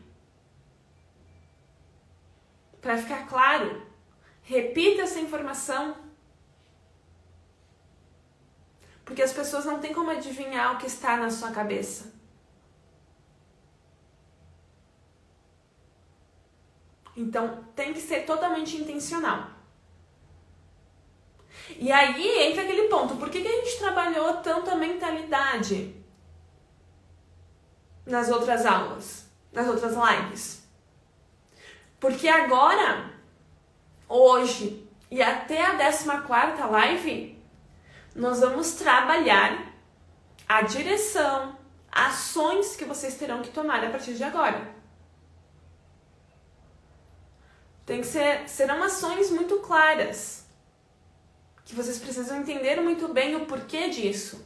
para 2.81 2.97
ficar 2.97 3.27
claro, 3.27 3.85
repita 4.43 5.01
essa 5.01 5.19
informação. 5.19 5.97
Porque 9.03 9.21
as 9.21 9.33
pessoas 9.33 9.65
não 9.65 9.79
têm 9.79 9.93
como 9.93 10.09
adivinhar 10.09 10.73
o 10.73 10.77
que 10.77 10.87
está 10.87 11.17
na 11.17 11.29
sua 11.29 11.51
cabeça. 11.51 12.16
Então, 17.17 17.65
tem 17.75 17.93
que 17.93 17.99
ser 17.99 18.27
totalmente 18.27 18.77
intencional. 18.77 19.49
E 21.75 21.91
aí 21.91 22.43
entra 22.47 22.61
aquele 22.61 22.87
ponto: 22.87 23.15
por 23.15 23.31
que, 23.31 23.41
que 23.41 23.47
a 23.47 23.51
gente 23.51 23.79
trabalhou 23.79 24.37
tanto 24.37 24.69
a 24.69 24.75
mentalidade 24.75 25.95
nas 28.05 28.29
outras 28.29 28.67
aulas, 28.67 29.25
nas 29.51 29.67
outras 29.67 29.93
lives? 29.95 30.63
Porque 31.99 32.27
agora, 32.27 33.11
hoje 34.07 34.87
e 35.09 35.19
até 35.19 35.65
a 35.65 35.75
14 35.75 36.07
live, 36.69 37.43
nós 38.15 38.41
vamos 38.41 38.73
trabalhar 38.73 39.73
a 40.47 40.61
direção, 40.61 41.57
ações 41.91 42.75
que 42.75 42.85
vocês 42.85 43.15
terão 43.15 43.41
que 43.41 43.49
tomar 43.49 43.83
a 43.83 43.89
partir 43.89 44.13
de 44.13 44.23
agora. 44.23 44.76
Tem 47.87 48.01
que 48.01 48.07
ser, 48.07 48.47
serão 48.47 48.83
ações 48.83 49.31
muito 49.31 49.57
claras, 49.61 50.45
que 51.65 51.73
vocês 51.73 51.97
precisam 51.97 52.37
entender 52.37 52.79
muito 52.79 53.07
bem 53.07 53.35
o 53.35 53.47
porquê 53.47 53.89
disso 53.89 54.45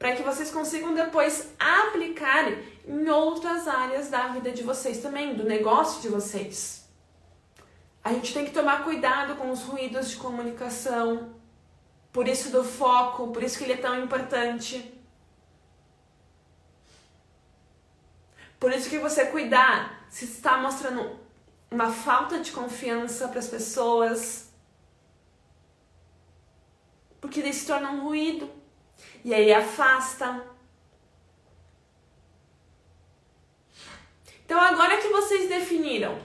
para 0.00 0.16
que 0.16 0.22
vocês 0.22 0.50
consigam 0.50 0.94
depois 0.94 1.52
aplicar 1.58 2.50
em 2.88 3.08
outras 3.10 3.68
áreas 3.68 4.08
da 4.08 4.28
vida 4.28 4.50
de 4.50 4.62
vocês 4.62 4.96
também, 5.02 5.34
do 5.34 5.44
negócio 5.44 6.00
de 6.00 6.08
vocês. 6.08 6.88
A 8.02 8.10
gente 8.14 8.32
tem 8.32 8.46
que 8.46 8.50
tomar 8.50 8.82
cuidado 8.82 9.36
com 9.36 9.50
os 9.50 9.62
ruídos 9.62 10.08
de 10.08 10.16
comunicação, 10.16 11.34
por 12.10 12.26
isso 12.26 12.48
do 12.48 12.64
foco, 12.64 13.28
por 13.28 13.42
isso 13.42 13.58
que 13.58 13.64
ele 13.64 13.74
é 13.74 13.76
tão 13.76 14.02
importante. 14.02 14.90
Por 18.58 18.72
isso 18.72 18.88
que 18.88 18.98
você 18.98 19.26
cuidar 19.26 20.06
se 20.08 20.24
está 20.24 20.56
mostrando 20.56 21.20
uma 21.70 21.92
falta 21.92 22.40
de 22.40 22.50
confiança 22.50 23.28
para 23.28 23.38
as 23.38 23.48
pessoas, 23.48 24.50
porque 27.20 27.42
daí 27.42 27.52
se 27.52 27.66
torna 27.66 27.90
um 27.90 28.02
ruído. 28.02 28.50
E 29.24 29.32
aí 29.32 29.52
afasta. 29.52 30.44
Então 34.44 34.58
agora 34.60 34.96
que 34.98 35.08
vocês 35.08 35.48
definiram 35.48 36.18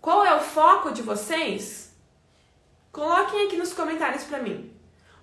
qual 0.00 0.24
é 0.24 0.34
o 0.34 0.40
foco 0.40 0.92
de 0.92 1.02
vocês, 1.02 1.92
coloquem 2.92 3.46
aqui 3.46 3.56
nos 3.56 3.72
comentários 3.72 4.24
para 4.24 4.40
mim. 4.40 4.72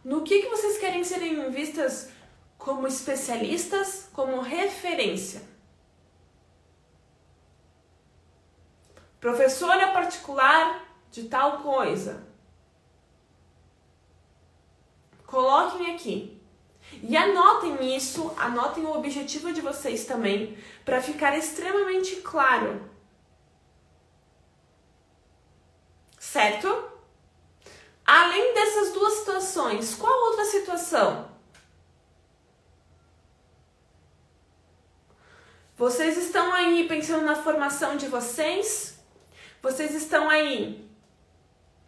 No 0.04 0.22
que, 0.22 0.42
que 0.42 0.50
vocês 0.50 0.78
querem 0.78 1.04
serem 1.04 1.50
vistas 1.50 2.10
como 2.58 2.88
especialistas, 2.88 4.10
como 4.12 4.42
referência? 4.42 5.42
Professora 9.26 9.88
particular 9.88 10.86
de 11.10 11.24
tal 11.24 11.64
coisa. 11.64 12.28
Coloquem 15.26 15.96
aqui. 15.96 16.40
E 17.02 17.18
anotem 17.18 17.98
isso, 17.98 18.32
anotem 18.38 18.86
o 18.86 18.96
objetivo 18.96 19.52
de 19.52 19.62
vocês 19.62 20.06
também, 20.06 20.56
para 20.86 21.02
ficar 21.02 21.36
extremamente 21.36 22.18
claro. 22.18 22.88
Certo? 26.20 26.68
Além 28.06 28.54
dessas 28.54 28.94
duas 28.94 29.14
situações, 29.14 29.96
qual 29.96 30.30
outra 30.30 30.46
situação? 30.46 31.32
Vocês 35.76 36.16
estão 36.16 36.54
aí 36.54 36.88
pensando 36.88 37.26
na 37.26 37.36
formação 37.36 37.98
de 37.98 38.08
vocês? 38.08 38.95
Vocês 39.66 39.96
estão 39.96 40.30
aí 40.30 40.88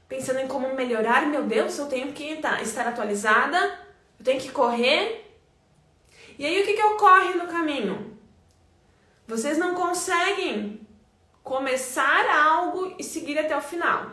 pensando 0.09 0.39
em 0.39 0.47
como 0.47 0.73
melhorar? 0.73 1.27
Meu 1.27 1.43
Deus, 1.43 1.77
eu 1.77 1.85
tenho 1.85 2.11
que 2.11 2.37
tá, 2.37 2.59
estar 2.59 2.87
atualizada, 2.87 3.85
eu 4.17 4.25
tenho 4.25 4.41
que 4.41 4.51
correr. 4.51 5.23
E 6.39 6.43
aí 6.43 6.59
o 6.59 6.65
que, 6.65 6.73
que 6.73 6.81
ocorre 6.81 7.35
no 7.35 7.45
caminho? 7.45 8.19
Vocês 9.27 9.59
não 9.59 9.75
conseguem 9.75 10.87
começar 11.43 12.27
algo 12.27 12.95
e 12.97 13.03
seguir 13.03 13.37
até 13.37 13.55
o 13.55 13.61
final. 13.61 14.09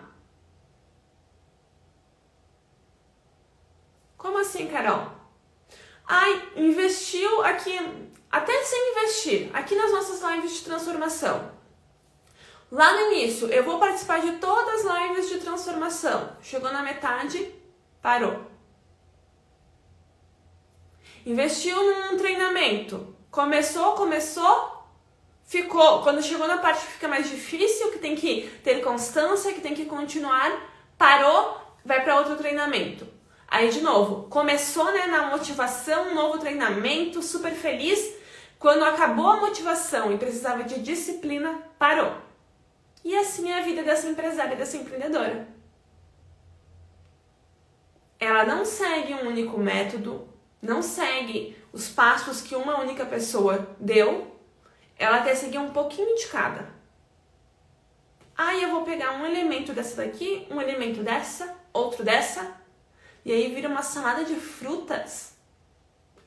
Como 4.18 4.40
assim, 4.40 4.66
Carol? 4.66 5.10
Ai, 6.06 6.50
investiu 6.54 7.42
aqui, 7.42 7.78
até 8.30 8.62
sem 8.62 8.90
investir, 8.90 9.50
aqui 9.54 9.74
nas 9.74 9.90
nossas 9.90 10.20
lives 10.20 10.52
de 10.52 10.64
transformação. 10.64 11.63
Lá 12.74 12.92
no 12.92 13.12
início, 13.12 13.46
eu 13.52 13.62
vou 13.62 13.78
participar 13.78 14.20
de 14.20 14.32
todas 14.38 14.84
as 14.84 15.00
lives 15.00 15.28
de 15.28 15.38
transformação. 15.38 16.36
Chegou 16.42 16.72
na 16.72 16.82
metade, 16.82 17.54
parou. 18.02 18.40
Investiu 21.24 21.76
num 21.76 22.16
treinamento. 22.16 23.14
Começou, 23.30 23.92
começou, 23.92 24.88
ficou, 25.44 26.02
quando 26.02 26.20
chegou 26.20 26.48
na 26.48 26.58
parte 26.58 26.84
que 26.84 26.94
fica 26.94 27.06
mais 27.06 27.30
difícil, 27.30 27.92
que 27.92 27.98
tem 28.00 28.16
que 28.16 28.50
ter 28.64 28.82
constância, 28.82 29.52
que 29.52 29.60
tem 29.60 29.72
que 29.72 29.84
continuar, 29.84 30.50
parou, 30.98 31.56
vai 31.84 32.02
para 32.02 32.18
outro 32.18 32.34
treinamento. 32.34 33.06
Aí 33.46 33.68
de 33.68 33.82
novo, 33.82 34.28
começou 34.28 34.90
né, 34.90 35.06
na 35.06 35.28
motivação, 35.30 36.12
novo 36.12 36.38
treinamento, 36.40 37.22
super 37.22 37.52
feliz. 37.52 38.16
Quando 38.58 38.82
acabou 38.84 39.28
a 39.28 39.36
motivação 39.36 40.12
e 40.12 40.18
precisava 40.18 40.64
de 40.64 40.80
disciplina, 40.80 41.62
parou. 41.78 42.33
E 43.04 43.14
assim 43.14 43.50
é 43.50 43.58
a 43.58 43.62
vida 43.62 43.82
dessa 43.82 44.08
empresária, 44.08 44.56
dessa 44.56 44.78
empreendedora. 44.78 45.46
Ela 48.18 48.46
não 48.46 48.64
segue 48.64 49.12
um 49.12 49.28
único 49.28 49.58
método, 49.58 50.26
não 50.62 50.80
segue 50.80 51.54
os 51.70 51.90
passos 51.90 52.40
que 52.40 52.56
uma 52.56 52.80
única 52.80 53.04
pessoa 53.04 53.76
deu, 53.78 54.34
ela 54.96 55.22
quer 55.22 55.34
seguir 55.34 55.58
um 55.58 55.70
pouquinho 55.70 56.16
de 56.16 56.26
cada. 56.28 56.72
Aí 58.36 58.62
eu 58.62 58.70
vou 58.70 58.82
pegar 58.82 59.12
um 59.12 59.26
elemento 59.26 59.74
dessa 59.74 59.96
daqui, 59.96 60.46
um 60.50 60.60
elemento 60.60 61.02
dessa, 61.02 61.54
outro 61.72 62.02
dessa, 62.02 62.56
e 63.24 63.32
aí 63.32 63.54
vira 63.54 63.68
uma 63.68 63.82
salada 63.82 64.24
de 64.24 64.34
frutas 64.34 65.36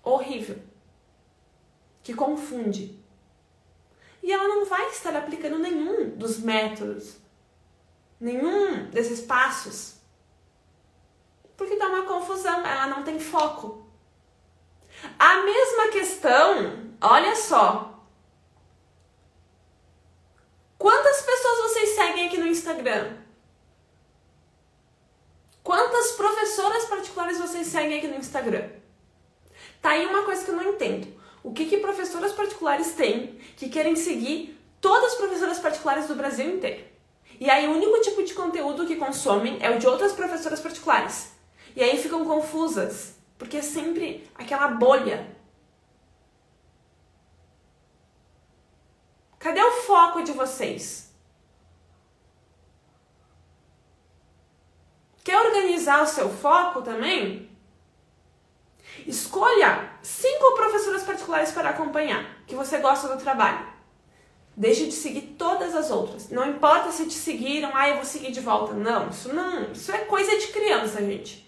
horrível, 0.03 0.57
que 2.03 2.13
confunde. 2.13 3.06
E 4.27 4.31
ela 4.33 4.45
não 4.45 4.65
vai 4.65 4.89
estar 4.89 5.15
aplicando 5.15 5.57
nenhum 5.57 6.09
dos 6.09 6.37
métodos, 6.37 7.15
nenhum 8.19 8.89
desses 8.89 9.21
passos, 9.21 10.01
porque 11.55 11.77
dá 11.77 11.87
uma 11.87 12.03
confusão, 12.03 12.59
ela 12.65 12.87
não 12.87 13.03
tem 13.03 13.17
foco. 13.17 13.89
A 15.17 15.43
mesma 15.43 15.87
questão, 15.93 16.91
olha 16.99 17.37
só, 17.37 17.93
Quantas 20.77 21.21
pessoas 21.21 21.71
vocês 21.71 21.89
seguem 21.91 22.27
aqui 22.27 22.37
no 22.37 22.47
Instagram? 22.47 23.17
Quantas 25.63 26.11
professoras 26.11 26.85
particulares 26.85 27.39
vocês 27.39 27.67
seguem 27.67 27.97
aqui 27.97 28.07
no 28.07 28.17
Instagram? 28.17 28.69
Tá 29.81 29.91
aí 29.91 30.05
uma 30.05 30.23
coisa 30.23 30.43
que 30.43 30.51
eu 30.51 30.55
não 30.55 30.73
entendo. 30.73 31.16
O 31.47 31.53
que, 31.53 31.63
que 31.65 31.77
professoras 31.77 32.33
particulares 32.33 32.91
têm 32.91 33.39
que 33.55 33.69
querem 33.69 33.95
seguir 33.95 34.59
todas 34.81 35.13
as 35.13 35.15
professoras 35.15 35.59
particulares 35.59 36.05
do 36.05 36.13
Brasil 36.13 36.45
inteiro? 36.55 36.83
E 37.39 37.49
aí 37.49 37.65
o 37.69 37.71
único 37.71 38.01
tipo 38.01 38.21
de 38.21 38.33
conteúdo 38.33 38.85
que 38.85 38.97
consomem 38.97 39.57
é 39.61 39.69
o 39.69 39.79
de 39.79 39.87
outras 39.87 40.11
professoras 40.11 40.59
particulares. 40.59 41.31
E 41.73 41.81
aí 41.81 41.97
ficam 41.97 42.25
confusas, 42.25 43.15
porque 43.37 43.55
é 43.55 43.61
sempre 43.61 44.29
aquela 44.35 44.67
bolha 44.67 45.37
Cadê 49.39 49.61
o 49.61 49.71
foco 49.71 50.23
de 50.23 50.33
vocês? 50.33 51.15
Quer 55.23 55.37
organizar 55.37 56.03
o 56.03 56.07
seu 56.07 56.29
foco 56.29 56.81
também? 56.81 57.49
Escolha 59.05 59.91
cinco 60.01 60.55
professoras 60.55 61.03
particulares 61.03 61.51
para 61.51 61.69
acompanhar, 61.69 62.25
que 62.45 62.55
você 62.55 62.77
gosta 62.79 63.07
do 63.07 63.21
trabalho. 63.21 63.65
Deixe 64.55 64.85
de 64.85 64.93
seguir 64.93 65.35
todas 65.37 65.75
as 65.75 65.91
outras. 65.91 66.29
Não 66.29 66.49
importa 66.49 66.91
se 66.91 67.05
te 67.05 67.13
seguiram, 67.13 67.69
ah, 67.73 67.89
eu 67.89 67.95
vou 67.97 68.05
seguir 68.05 68.31
de 68.31 68.39
volta. 68.39 68.73
Não, 68.73 69.09
isso 69.09 69.33
não, 69.33 69.71
isso 69.71 69.91
é 69.91 69.99
coisa 69.99 70.35
de 70.37 70.47
criança, 70.47 70.99
gente. 70.99 71.47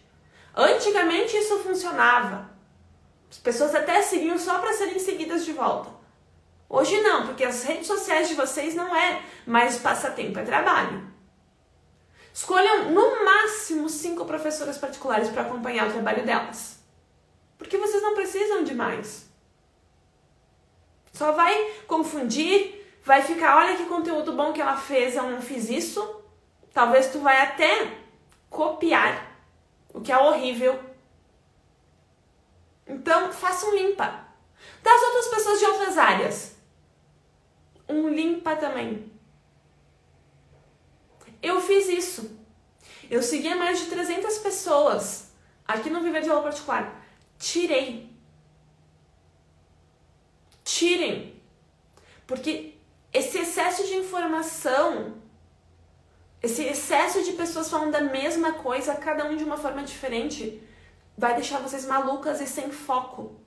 Antigamente 0.56 1.36
isso 1.36 1.60
funcionava. 1.60 2.50
As 3.30 3.38
pessoas 3.38 3.74
até 3.74 4.02
seguiam 4.02 4.38
só 4.38 4.60
para 4.60 4.74
serem 4.74 5.00
seguidas 5.00 5.46
de 5.46 5.54
volta. 5.54 5.90
Hoje 6.68 7.02
não, 7.02 7.26
porque 7.26 7.44
as 7.44 7.64
redes 7.64 7.88
sociais 7.88 8.28
de 8.28 8.36
vocês 8.36 8.76
não 8.76 8.96
é 8.96 9.24
mais 9.46 9.78
passatempo, 9.80 10.38
é 10.38 10.44
trabalho. 10.44 11.10
Escolham 12.32 12.92
no 12.92 13.26
máximo 13.26 13.90
cinco 13.90 14.24
professoras 14.24 14.78
particulares 14.78 15.30
para 15.30 15.42
acompanhar 15.42 15.88
o 15.88 15.92
trabalho 15.92 16.26
delas. 16.26 16.79
Porque 17.60 17.78
vocês 17.78 18.02
não 18.02 18.16
precisam 18.16 18.64
de 18.64 18.74
mais. 18.74 19.30
Só 21.14 21.34
vai 21.34 21.54
confundir, 21.86 23.00
vai 23.04 23.22
ficar, 23.22 23.58
olha 23.58 23.76
que 23.76 23.86
conteúdo 23.86 24.32
bom 24.32 24.54
que 24.54 24.62
ela 24.62 24.78
fez, 24.78 25.16
eu 25.16 25.30
não 25.30 25.42
fiz 25.42 25.70
isso. 25.70 26.24
Talvez 26.74 27.12
tu 27.12 27.20
vai 27.20 27.42
até 27.42 27.98
copiar, 28.50 29.36
o 29.94 30.00
que 30.00 30.12
é 30.12 30.18
horrível. 30.18 30.80
Então, 32.88 33.32
faça 33.34 33.66
um 33.66 33.76
limpa. 33.76 34.28
Das 34.82 35.02
outras 35.02 35.28
pessoas 35.28 35.60
de 35.60 35.66
outras 35.66 35.98
áreas, 35.98 36.56
um 37.88 38.08
limpa 38.08 38.56
também. 38.56 39.12
Eu 41.42 41.60
fiz 41.60 41.90
isso. 41.90 42.40
Eu 43.10 43.22
seguia 43.22 43.56
mais 43.56 43.80
de 43.80 43.88
300 43.88 44.38
pessoas 44.38 45.32
aqui 45.68 45.90
no 45.90 46.02
Viver 46.02 46.22
de 46.22 46.30
Aula 46.30 46.44
Particular. 46.44 46.99
Tirei. 47.40 48.14
Tirem. 50.64 51.42
Porque 52.28 52.76
esse 53.12 53.40
excesso 53.40 53.88
de 53.88 53.96
informação, 53.96 55.16
esse 56.44 56.64
excesso 56.64 57.24
de 57.24 57.32
pessoas 57.32 57.70
falando 57.70 57.94
da 57.94 58.02
mesma 58.02 58.54
coisa, 58.54 58.94
cada 58.96 59.26
um 59.26 59.36
de 59.36 59.44
uma 59.44 59.58
forma 59.58 59.82
diferente, 59.84 60.62
vai 61.18 61.34
deixar 61.34 61.60
vocês 61.60 61.86
malucas 61.86 62.40
e 62.42 62.46
sem 62.46 62.70
foco. 62.70 63.40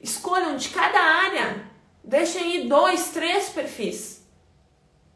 Escolham 0.00 0.56
de 0.56 0.68
cada 0.68 0.98
área. 0.98 1.70
Deixem 2.04 2.42
aí 2.42 2.68
dois, 2.68 3.10
três 3.10 3.48
perfis. 3.48 4.26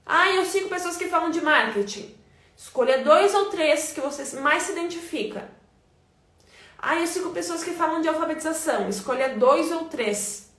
Ah, 0.05 0.31
eu 0.31 0.45
sigo 0.45 0.69
pessoas 0.69 0.97
que 0.97 1.09
falam 1.09 1.31
de 1.31 1.41
marketing. 1.41 2.24
Escolha 2.57 3.03
dois 3.03 3.35
ou 3.35 3.47
três 3.51 3.93
que 3.93 4.01
você 4.01 4.37
mais 4.41 4.65
se 4.65 4.73
identifica. 4.73 5.51
Ah, 6.79 6.97
eu 6.97 7.07
sigo 7.07 7.31
pessoas 7.31 7.65
que 7.65 7.73
falam 7.73 8.01
de 8.01 8.09
alfabetização. 8.09 8.89
Escolha 8.89 9.37
dois 9.37 9.73
ou 9.73 9.87
três. 9.87 10.51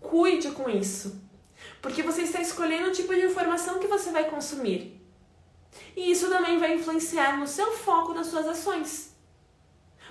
Cuide 0.00 0.50
com 0.50 0.68
isso. 0.68 1.22
Porque 1.80 2.02
você 2.02 2.22
está 2.22 2.40
escolhendo 2.40 2.88
o 2.88 2.92
tipo 2.92 3.14
de 3.14 3.24
informação 3.24 3.78
que 3.78 3.86
você 3.86 4.10
vai 4.10 4.28
consumir. 4.28 5.00
E 5.96 6.10
isso 6.10 6.28
também 6.28 6.58
vai 6.58 6.74
influenciar 6.74 7.38
no 7.38 7.46
seu 7.46 7.72
foco 7.72 8.12
nas 8.12 8.26
suas 8.26 8.46
ações. 8.46 9.16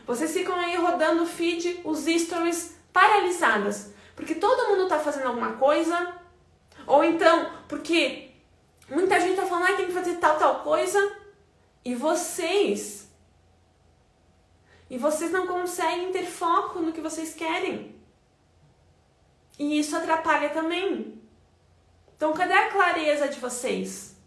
Vocês 0.06 0.32
ficam 0.32 0.56
aí 0.56 0.76
rodando 0.76 1.24
o 1.24 1.28
feed, 1.28 1.82
os 1.84 2.06
stories 2.06 2.76
paralisadas, 2.92 3.94
porque 4.16 4.36
todo 4.36 4.70
mundo 4.70 4.88
tá 4.88 5.00
fazendo 5.00 5.28
alguma 5.28 5.54
coisa, 5.54 6.21
ou 6.88 7.04
então 7.04 7.52
porque 7.68 8.32
muita 8.90 9.20
gente 9.20 9.36
tá 9.36 9.46
falando, 9.46 9.74
ah, 9.74 9.78
tem 9.78 9.88
que 9.88 9.94
fazer 9.94 10.16
tal, 10.16 10.38
tal 10.38 10.64
coisa, 10.64 11.18
e 11.84 11.96
vocês 11.96 13.02
e 14.90 14.98
vocês 14.98 15.32
não 15.32 15.48
conseguem 15.48 16.12
ter 16.12 16.26
foco 16.26 16.80
no 16.80 16.92
que 16.92 17.00
vocês 17.00 17.34
querem. 17.34 17.96
E 19.58 19.80
isso 19.80 19.96
atrapalha 19.96 20.50
também. 20.50 21.18
Então, 22.18 22.34
cadê 22.34 22.54
a 22.54 22.70
clareza 22.70 23.30
de 23.30 23.40
vocês? 23.40 24.18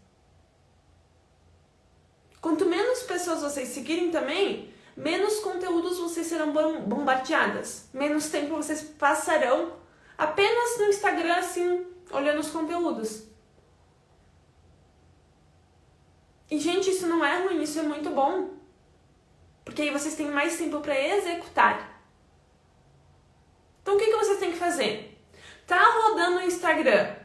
Quanto 2.41 2.65
menos 2.65 3.03
pessoas 3.03 3.41
vocês 3.41 3.69
seguirem 3.69 4.09
também, 4.09 4.73
menos 4.97 5.39
conteúdos 5.39 5.99
vocês 5.99 6.25
serão 6.25 6.51
bombardeadas, 6.51 7.87
menos 7.93 8.29
tempo 8.29 8.55
vocês 8.55 8.81
passarão 8.81 9.73
apenas 10.17 10.79
no 10.79 10.85
Instagram 10.85 11.35
assim, 11.35 11.85
olhando 12.11 12.39
os 12.39 12.49
conteúdos. 12.49 13.23
E, 16.49 16.59
gente, 16.59 16.89
isso 16.89 17.07
não 17.07 17.23
é 17.23 17.43
ruim, 17.43 17.61
isso 17.61 17.79
é 17.79 17.83
muito 17.83 18.09
bom. 18.09 18.53
Porque 19.63 19.81
aí 19.81 19.91
vocês 19.91 20.15
têm 20.15 20.27
mais 20.27 20.57
tempo 20.57 20.79
para 20.79 20.99
executar. 20.99 22.01
Então, 23.81 23.95
o 23.95 23.97
que, 23.97 24.05
que 24.05 24.17
vocês 24.17 24.39
têm 24.39 24.51
que 24.51 24.57
fazer? 24.57 25.19
Tá 25.65 25.79
rodando 25.79 26.37
o 26.37 26.41
Instagram. 26.41 27.15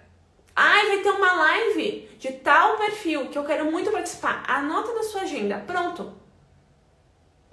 Ai, 0.57 0.87
vai 0.89 0.99
ter 0.99 1.11
uma 1.11 1.33
live 1.33 2.09
de 2.19 2.33
tal 2.33 2.77
perfil 2.77 3.29
que 3.29 3.39
eu 3.39 3.45
quero 3.45 3.71
muito 3.71 3.91
participar. 3.91 4.43
Anota 4.49 4.93
na 4.95 5.03
sua 5.03 5.23
agenda. 5.23 5.63
Pronto. 5.67 6.15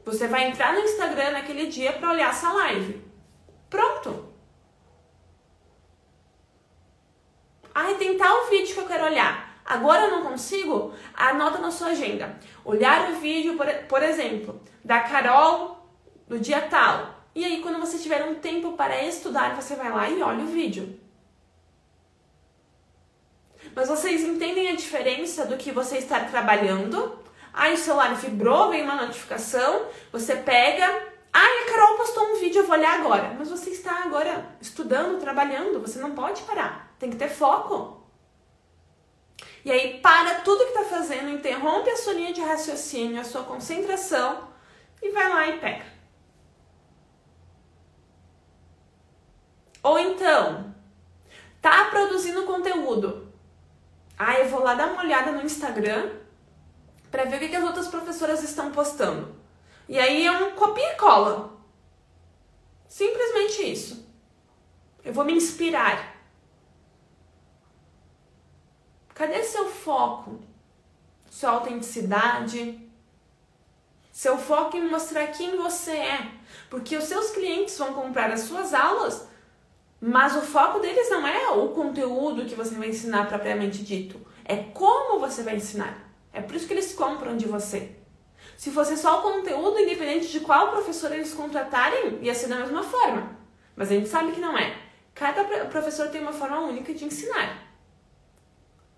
Você 0.03 0.27
vai 0.27 0.47
entrar 0.47 0.73
no 0.73 0.79
Instagram 0.79 1.31
naquele 1.31 1.67
dia 1.67 1.93
para 1.93 2.11
olhar 2.11 2.29
essa 2.29 2.51
live. 2.53 3.01
Pronto. 3.69 4.26
Ai, 7.79 7.93
tem 7.93 8.17
tal 8.17 8.47
vídeo 8.47 8.73
que 8.73 8.79
eu 8.79 8.87
quero 8.87 9.05
olhar. 9.05 9.55
Agora 9.63 10.05
eu 10.05 10.09
não 10.09 10.23
consigo? 10.23 10.95
Anota 11.13 11.59
na 11.59 11.69
sua 11.69 11.89
agenda. 11.89 12.35
Olhar 12.65 13.11
o 13.11 13.17
vídeo, 13.17 13.55
por, 13.55 13.67
por 13.87 14.01
exemplo, 14.01 14.59
da 14.83 15.01
Carol 15.01 15.87
do 16.27 16.39
dia 16.39 16.59
tal. 16.59 17.13
E 17.35 17.45
aí, 17.45 17.61
quando 17.61 17.79
você 17.79 17.99
tiver 17.99 18.25
um 18.25 18.33
tempo 18.33 18.71
para 18.71 19.03
estudar, 19.03 19.55
você 19.55 19.75
vai 19.75 19.91
lá 19.91 20.09
e 20.09 20.23
olha 20.23 20.43
o 20.43 20.47
vídeo. 20.47 20.99
Mas 23.75 23.87
vocês 23.87 24.23
entendem 24.23 24.69
a 24.69 24.75
diferença 24.75 25.45
do 25.45 25.55
que 25.55 25.71
você 25.71 25.99
estar 25.99 26.31
trabalhando? 26.31 27.19
Aí 27.53 27.75
o 27.75 27.77
celular 27.77 28.15
vibrou, 28.15 28.71
vem 28.71 28.81
uma 28.81 28.95
notificação, 28.95 29.85
você 30.11 30.35
pega. 30.35 30.83
Ai, 31.31 31.59
a 31.61 31.71
Carol 31.71 31.95
postou 31.97 32.23
um 32.23 32.39
vídeo, 32.39 32.61
eu 32.61 32.65
vou 32.65 32.75
olhar 32.75 32.99
agora. 32.99 33.35
Mas 33.37 33.51
você 33.51 33.69
está 33.69 34.03
agora 34.03 34.47
estudando, 34.59 35.19
trabalhando, 35.19 35.79
você 35.79 35.99
não 35.99 36.15
pode 36.15 36.41
parar. 36.41 36.86
Tem 36.99 37.09
que 37.09 37.17
ter 37.17 37.29
foco. 37.29 38.03
E 39.63 39.71
aí 39.71 39.99
para 39.99 40.41
tudo 40.41 40.63
que 40.63 40.79
está 40.79 40.85
fazendo, 40.85 41.29
interrompe 41.29 41.89
a 41.89 41.97
sua 41.97 42.13
linha 42.13 42.33
de 42.33 42.41
raciocínio, 42.41 43.19
a 43.19 43.23
sua 43.23 43.43
concentração 43.43 44.47
e 45.01 45.09
vai 45.11 45.29
lá 45.29 45.47
e 45.47 45.59
pega. 45.59 45.85
Ou 49.83 49.99
então, 49.99 50.73
tá 51.61 51.85
produzindo 51.85 52.43
conteúdo. 52.43 53.31
Ah, 54.17 54.39
eu 54.39 54.49
vou 54.49 54.63
lá 54.63 54.73
dar 54.73 54.87
uma 54.87 55.03
olhada 55.03 55.31
no 55.31 55.43
Instagram 55.43 56.11
para 57.11 57.25
ver 57.25 57.37
o 57.37 57.39
que, 57.39 57.49
que 57.49 57.55
as 57.55 57.63
outras 57.63 57.87
professoras 57.87 58.43
estão 58.43 58.71
postando. 58.71 59.35
E 59.87 59.97
aí 59.99 60.25
é 60.25 60.31
um 60.31 60.55
copia 60.55 60.93
e 60.93 60.95
cola. 60.97 61.57
Simplesmente 62.87 63.71
isso. 63.71 64.11
Eu 65.03 65.13
vou 65.13 65.23
me 65.23 65.33
inspirar. 65.33 66.16
Cadê 69.17 69.43
seu 69.43 69.67
foco? 69.67 70.39
Sua 71.29 71.51
autenticidade? 71.51 72.79
Seu 74.11 74.37
foco 74.37 74.77
em 74.77 74.89
mostrar 74.89 75.27
quem 75.27 75.57
você 75.57 75.91
é. 75.91 76.31
Porque 76.69 76.95
os 76.95 77.05
seus 77.05 77.31
clientes 77.31 77.77
vão 77.77 77.93
comprar 77.93 78.31
as 78.31 78.41
suas 78.41 78.73
aulas 78.73 79.27
mas 79.99 80.35
o 80.35 80.41
foco 80.41 80.79
deles 80.79 81.09
não 81.09 81.25
é 81.25 81.49
o 81.49 81.69
conteúdo 81.69 82.45
que 82.45 82.53
você 82.53 82.75
vai 82.75 82.89
ensinar 82.89 83.27
propriamente 83.27 83.83
dito, 83.83 84.19
é 84.45 84.55
como 84.55 85.19
você 85.19 85.41
vai 85.41 85.55
ensinar. 85.55 86.07
É 86.31 86.39
por 86.39 86.55
isso 86.55 86.67
que 86.67 86.73
eles 86.73 86.93
compram 86.93 87.35
de 87.35 87.47
você. 87.47 87.95
Se 88.55 88.69
fosse 88.69 88.95
só 88.95 89.19
o 89.19 89.21
conteúdo, 89.23 89.79
independente 89.79 90.27
de 90.27 90.39
qual 90.39 90.69
professor 90.69 91.11
eles 91.11 91.33
contratarem, 91.33 92.19
ia 92.21 92.33
ser 92.33 92.47
da 92.47 92.57
mesma 92.57 92.83
forma. 92.83 93.35
Mas 93.75 93.91
a 93.91 93.95
gente 93.95 94.07
sabe 94.07 94.31
que 94.33 94.39
não 94.39 94.55
é. 94.55 94.77
Cada 95.15 95.43
professor 95.65 96.09
tem 96.09 96.21
uma 96.21 96.31
forma 96.31 96.59
única 96.59 96.93
de 96.93 97.05
ensinar. 97.05 97.66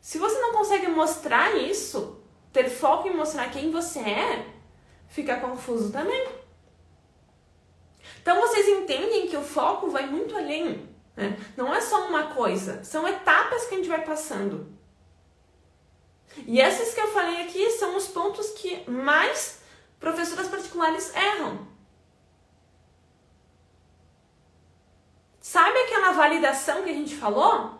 Se 0.01 0.17
você 0.17 0.39
não 0.39 0.53
consegue 0.53 0.87
mostrar 0.87 1.55
isso, 1.55 2.21
ter 2.51 2.69
foco 2.69 3.07
em 3.07 3.15
mostrar 3.15 3.49
quem 3.51 3.71
você 3.71 3.99
é, 3.99 4.45
fica 5.07 5.39
confuso 5.39 5.91
também. 5.91 6.27
Então 8.21 8.39
vocês 8.41 8.67
entendem 8.67 9.27
que 9.27 9.37
o 9.37 9.43
foco 9.43 9.89
vai 9.89 10.07
muito 10.07 10.35
além. 10.35 10.87
Né? 11.15 11.37
Não 11.57 11.73
é 11.73 11.81
só 11.81 12.07
uma 12.07 12.33
coisa, 12.33 12.83
são 12.83 13.07
etapas 13.07 13.65
que 13.65 13.75
a 13.75 13.77
gente 13.77 13.89
vai 13.89 14.03
passando. 14.03 14.77
E 16.45 16.59
esses 16.59 16.93
que 16.93 17.01
eu 17.01 17.07
falei 17.07 17.43
aqui 17.43 17.69
são 17.71 17.97
os 17.97 18.07
pontos 18.07 18.51
que 18.51 18.89
mais 18.89 19.61
professoras 19.99 20.47
particulares 20.47 21.13
erram. 21.15 21.67
Sabe 25.41 25.77
aquela 25.79 26.11
validação 26.11 26.83
que 26.83 26.89
a 26.89 26.93
gente 26.93 27.15
falou? 27.15 27.78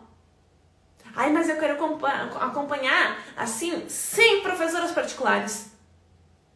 Ai, 1.14 1.32
mas 1.32 1.48
eu 1.48 1.56
quero 1.56 1.74
acompanhar, 2.40 3.18
assim, 3.36 3.88
100 3.88 4.42
professoras 4.42 4.92
particulares 4.92 5.70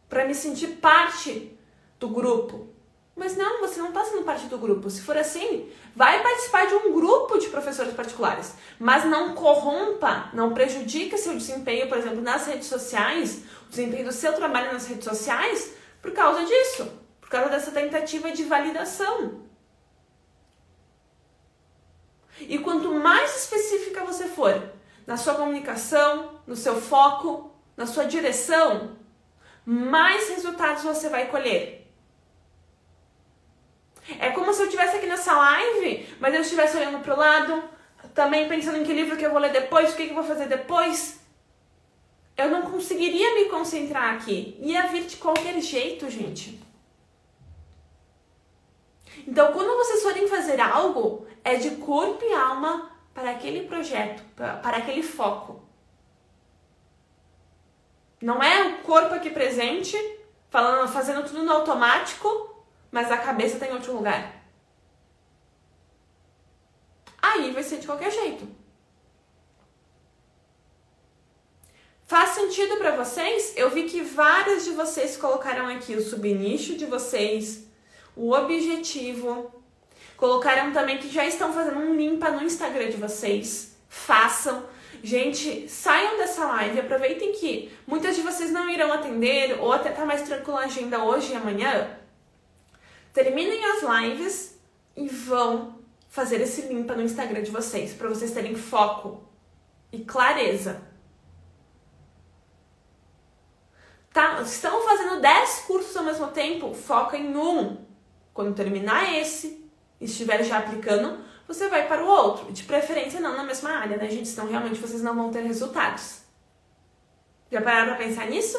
para 0.09 0.25
me 0.25 0.33
sentir 0.33 0.67
parte 0.77 1.57
do 1.99 2.09
grupo. 2.09 2.69
Mas 3.15 3.37
não, 3.37 3.61
você 3.61 3.79
não 3.79 3.89
está 3.89 4.03
sendo 4.03 4.23
parte 4.23 4.47
do 4.47 4.57
grupo. 4.57 4.89
Se 4.89 5.01
for 5.01 5.17
assim, 5.17 5.69
vai 5.95 6.21
participar 6.21 6.67
de 6.67 6.75
um 6.75 6.91
grupo 6.91 7.37
de 7.37 7.47
professores 7.47 7.93
particulares, 7.93 8.55
mas 8.77 9.05
não 9.05 9.33
corrompa, 9.33 10.29
não 10.33 10.53
prejudique 10.53 11.17
seu 11.17 11.33
desempenho, 11.33 11.87
por 11.87 11.97
exemplo, 11.97 12.21
nas 12.21 12.45
redes 12.45 12.67
sociais, 12.67 13.43
o 13.67 13.69
desempenho 13.69 14.05
do 14.05 14.11
seu 14.11 14.33
trabalho 14.33 14.73
nas 14.73 14.85
redes 14.85 15.05
sociais, 15.05 15.73
por 16.01 16.11
causa 16.11 16.43
disso, 16.43 16.91
por 17.21 17.29
causa 17.29 17.49
dessa 17.49 17.71
tentativa 17.71 18.31
de 18.31 18.43
validação. 18.43 19.45
E 22.41 22.59
quanto 22.59 22.91
mais 22.93 23.43
específica 23.43 23.94
você 23.94 23.94
for 24.35 24.75
na 25.07 25.17
sua 25.17 25.35
comunicação, 25.35 26.39
no 26.45 26.55
seu 26.55 26.79
foco, 26.81 27.51
na 27.77 27.85
sua 27.85 28.05
direção, 28.05 28.97
mais 29.65 30.29
resultados 30.29 30.83
você 30.83 31.09
vai 31.09 31.27
colher. 31.27 31.87
É 34.19 34.29
como 34.31 34.53
se 34.53 34.61
eu 34.61 34.65
estivesse 34.65 34.97
aqui 34.97 35.07
nessa 35.07 35.33
live, 35.33 36.15
mas 36.19 36.33
eu 36.33 36.41
estivesse 36.41 36.77
olhando 36.77 36.99
para 36.99 37.13
o 37.13 37.17
lado, 37.17 37.63
também 38.13 38.47
pensando 38.47 38.77
em 38.77 38.83
que 38.83 38.93
livro 38.93 39.17
que 39.17 39.25
eu 39.25 39.31
vou 39.31 39.39
ler 39.39 39.51
depois, 39.51 39.93
o 39.93 39.95
que, 39.95 40.05
que 40.05 40.11
eu 40.11 40.15
vou 40.15 40.23
fazer 40.23 40.47
depois. 40.47 41.19
Eu 42.37 42.49
não 42.49 42.63
conseguiria 42.63 43.33
me 43.35 43.45
concentrar 43.45 44.13
aqui. 44.15 44.57
Ia 44.59 44.87
vir 44.87 45.05
de 45.05 45.17
qualquer 45.17 45.59
jeito, 45.61 46.09
gente. 46.09 46.61
Então, 49.27 49.51
quando 49.53 49.77
vocês 49.77 50.03
forem 50.03 50.27
fazer 50.27 50.59
algo, 50.59 51.25
é 51.43 51.55
de 51.55 51.71
corpo 51.77 52.23
e 52.23 52.33
alma 52.33 52.94
para 53.15 53.31
aquele 53.31 53.67
projeto, 53.67 54.21
para 54.35 54.77
aquele 54.77 55.01
foco. 55.01 55.63
Não 58.21 58.43
é 58.43 58.67
o 58.67 58.77
corpo 58.83 59.15
aqui 59.15 59.31
presente, 59.31 59.97
falando, 60.51 60.87
fazendo 60.87 61.25
tudo 61.25 61.41
no 61.41 61.51
automático 61.51 62.53
mas 62.95 63.11
a 63.11 63.17
cabeça 63.17 63.55
está 63.55 63.67
em 63.67 63.73
outro 63.73 63.91
lugar. 63.91 64.41
Aí 67.21 67.51
vai 67.51 67.61
ser 67.61 67.79
de 67.79 67.87
qualquer 67.87 68.09
jeito. 68.09 68.47
Faz 72.05 72.29
sentido 72.29 72.77
para 72.77 72.95
vocês? 72.95 73.53
Eu 73.57 73.69
vi 73.69 73.83
que 73.83 74.01
várias 74.01 74.63
de 74.63 74.71
vocês 74.71 75.17
colocaram 75.17 75.67
aqui 75.67 75.93
o 75.93 76.01
subnicho 76.01 76.77
de 76.77 76.85
vocês, 76.85 77.67
o 78.15 78.31
objetivo. 78.31 79.51
Colocaram 80.17 80.71
também 80.71 80.97
que 80.97 81.09
já 81.09 81.25
estão 81.25 81.51
fazendo 81.53 81.79
um 81.79 81.95
limpa 81.95 82.29
no 82.31 82.43
Instagram 82.43 82.89
de 82.89 82.97
vocês. 82.97 83.75
Façam. 83.89 84.65
Gente, 85.03 85.69
saiam 85.69 86.17
dessa 86.17 86.45
live, 86.45 86.79
aproveitem 86.79 87.33
que 87.33 87.71
muitas 87.85 88.15
de 88.15 88.21
vocês 88.21 88.51
não 88.51 88.69
irão 88.69 88.91
atender 88.91 89.59
ou 89.59 89.71
até 89.71 89.91
tá 89.91 90.05
mais 90.05 90.23
tranquila 90.23 90.61
a 90.61 90.65
agenda 90.65 91.03
hoje 91.03 91.33
e 91.33 91.35
amanhã 91.35 91.95
terminem 93.13 93.63
as 93.65 93.83
lives 93.83 94.59
e 94.95 95.07
vão 95.07 95.79
fazer 96.09 96.41
esse 96.41 96.61
limpa 96.61 96.95
no 96.95 97.01
Instagram 97.01 97.43
de 97.43 97.51
vocês, 97.51 97.93
para 97.93 98.09
vocês 98.09 98.31
terem 98.31 98.55
foco 98.55 99.23
e 99.91 99.99
clareza. 99.99 100.81
Tá? 104.11 104.41
Estão 104.41 104.81
fazendo 104.83 105.21
10 105.21 105.59
cursos 105.67 105.95
ao 105.95 106.03
mesmo 106.03 106.27
tempo? 106.27 106.73
Foca 106.73 107.17
em 107.17 107.35
um. 107.35 107.85
Quando 108.33 108.55
terminar 108.55 109.13
esse, 109.13 109.64
estiver 110.11 110.43
já 110.43 110.59
aplicando, 110.59 111.23
você 111.47 111.67
vai 111.69 111.87
para 111.87 112.03
o 112.03 112.07
outro. 112.07 112.51
De 112.51 112.63
preferência 112.63 113.19
não 113.19 113.35
na 113.35 113.43
mesma 113.43 113.71
área, 113.71 113.97
né, 113.97 114.09
gente? 114.09 114.27
Senão 114.27 114.49
realmente 114.49 114.79
vocês 114.79 115.01
não 115.01 115.15
vão 115.15 115.31
ter 115.31 115.41
resultados. 115.41 116.21
Já 117.51 117.61
pararam 117.61 117.95
para 117.95 118.05
pensar 118.05 118.27
nisso? 118.27 118.57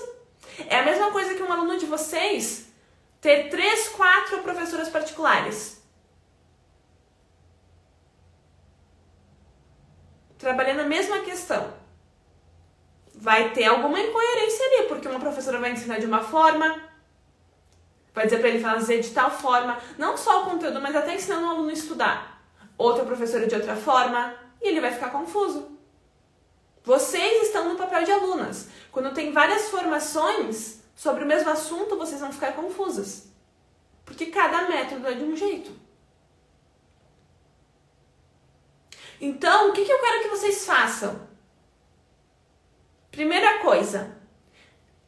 É 0.68 0.78
a 0.78 0.84
mesma 0.84 1.10
coisa 1.10 1.34
que 1.34 1.42
um 1.42 1.52
aluno 1.52 1.78
de 1.78 1.86
vocês 1.86 2.66
ter 3.20 3.48
três, 3.48 3.88
quatro 3.88 4.42
professoras 4.42 4.88
particulares. 4.88 5.82
Trabalhando 10.38 10.80
a 10.80 10.84
mesma 10.84 11.20
questão. 11.20 11.74
Vai 13.14 13.52
ter 13.52 13.64
alguma 13.64 13.98
incoerência 13.98 14.66
ali, 14.66 14.88
porque 14.88 15.08
uma 15.08 15.18
professora 15.18 15.58
vai 15.58 15.72
ensinar 15.72 15.98
de 15.98 16.06
uma 16.06 16.22
forma, 16.22 16.80
vai 18.16 18.24
dizer 18.24 18.38
para 18.38 18.48
ele 18.48 18.60
fazer 18.60 18.98
de 19.00 19.10
tal 19.10 19.30
forma, 19.30 19.78
não 19.98 20.16
só 20.16 20.42
o 20.42 20.50
conteúdo, 20.50 20.80
mas 20.80 20.96
até 20.96 21.14
ensinando 21.14 21.46
o 21.46 21.50
aluno 21.50 21.68
a 21.68 21.74
estudar. 21.74 22.42
Outra 22.78 23.04
professora 23.04 23.46
de 23.46 23.54
outra 23.54 23.76
forma, 23.76 24.34
e 24.62 24.68
ele 24.68 24.80
vai 24.80 24.90
ficar 24.90 25.10
confuso. 25.10 25.78
Vocês 26.82 27.42
estão 27.42 27.68
no 27.68 27.76
papel 27.76 28.04
de 28.04 28.12
alunas. 28.12 28.68
Quando 28.90 29.12
tem 29.12 29.32
várias 29.32 29.68
formações 29.68 30.80
sobre 30.94 31.24
o 31.24 31.26
mesmo 31.26 31.50
assunto, 31.50 31.98
vocês 31.98 32.18
vão 32.18 32.32
ficar 32.32 32.52
confusas. 32.52 33.30
Porque 34.02 34.26
cada 34.26 34.66
método 34.66 35.06
é 35.06 35.12
de 35.12 35.22
um 35.24 35.36
jeito. 35.36 35.70
Então, 39.20 39.68
o 39.68 39.72
que, 39.74 39.84
que 39.84 39.92
eu 39.92 40.00
quero 40.00 40.22
que 40.22 40.28
vocês 40.28 40.64
façam? 40.64 41.28
Primeira 43.10 43.58
coisa, 43.58 44.16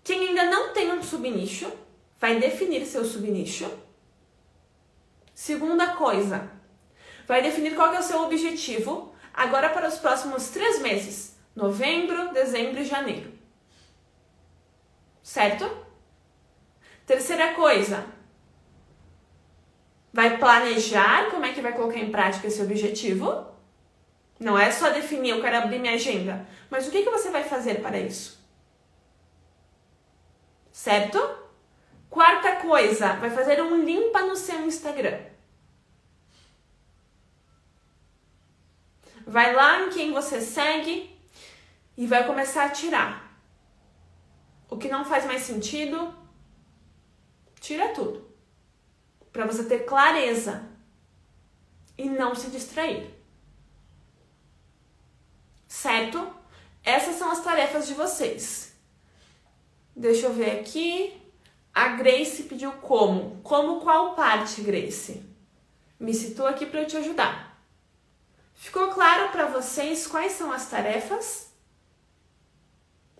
quem 0.04 0.28
ainda 0.28 0.44
não 0.44 0.74
tem 0.74 0.92
um 0.92 1.02
subnicho, 1.02 1.72
vai 2.18 2.38
definir 2.38 2.84
seu 2.84 3.04
subnicho. 3.04 3.70
Segunda 5.34 5.94
coisa, 5.94 6.50
vai 7.26 7.42
definir 7.42 7.74
qual 7.74 7.94
é 7.94 8.00
o 8.00 8.02
seu 8.02 8.22
objetivo 8.22 9.14
agora 9.32 9.68
para 9.68 9.88
os 9.88 9.98
próximos 9.98 10.48
três 10.48 10.82
meses: 10.82 11.36
novembro, 11.54 12.32
dezembro 12.32 12.80
e 12.80 12.84
janeiro. 12.84 13.32
Certo? 15.22 15.86
Terceira 17.06 17.54
coisa, 17.54 18.04
vai 20.12 20.38
planejar 20.38 21.30
como 21.30 21.44
é 21.44 21.52
que 21.52 21.60
vai 21.60 21.72
colocar 21.72 21.98
em 21.98 22.10
prática 22.10 22.48
esse 22.48 22.60
objetivo. 22.60 23.46
Não 24.40 24.58
é 24.58 24.70
só 24.70 24.90
definir, 24.90 25.30
eu 25.30 25.40
quero 25.40 25.58
abrir 25.58 25.78
minha 25.78 25.94
agenda. 25.94 26.46
Mas 26.70 26.86
o 26.86 26.90
que, 26.90 27.02
que 27.02 27.10
você 27.10 27.30
vai 27.30 27.42
fazer 27.42 27.82
para 27.82 27.98
isso? 27.98 28.38
Certo? 30.70 31.47
Quarta 32.10 32.56
coisa, 32.56 33.14
vai 33.14 33.30
fazer 33.30 33.62
um 33.62 33.84
limpa 33.84 34.22
no 34.22 34.36
seu 34.36 34.66
Instagram. 34.66 35.20
Vai 39.26 39.54
lá 39.54 39.82
em 39.82 39.90
quem 39.90 40.12
você 40.12 40.40
segue 40.40 41.14
e 41.96 42.06
vai 42.06 42.26
começar 42.26 42.64
a 42.64 42.70
tirar. 42.70 43.28
O 44.70 44.78
que 44.78 44.88
não 44.88 45.04
faz 45.04 45.26
mais 45.26 45.42
sentido, 45.42 46.14
tira 47.60 47.92
tudo. 47.92 48.26
Para 49.30 49.46
você 49.46 49.64
ter 49.64 49.80
clareza 49.80 50.66
e 51.96 52.08
não 52.08 52.34
se 52.34 52.48
distrair. 52.48 53.14
Certo? 55.66 56.34
Essas 56.82 57.16
são 57.16 57.30
as 57.30 57.44
tarefas 57.44 57.86
de 57.86 57.92
vocês. 57.92 58.74
Deixa 59.94 60.26
eu 60.26 60.32
ver 60.32 60.60
aqui. 60.60 61.17
A 61.78 61.90
Grace 61.90 62.42
pediu 62.42 62.72
como. 62.72 63.40
Como 63.44 63.80
qual 63.80 64.16
parte, 64.16 64.62
Grace? 64.62 65.22
Me 66.00 66.12
situa 66.12 66.50
aqui 66.50 66.66
para 66.66 66.80
eu 66.80 66.86
te 66.88 66.96
ajudar. 66.96 67.56
Ficou 68.52 68.88
claro 68.88 69.30
para 69.30 69.46
vocês 69.46 70.04
quais 70.04 70.32
são 70.32 70.50
as 70.50 70.68
tarefas? 70.68 71.52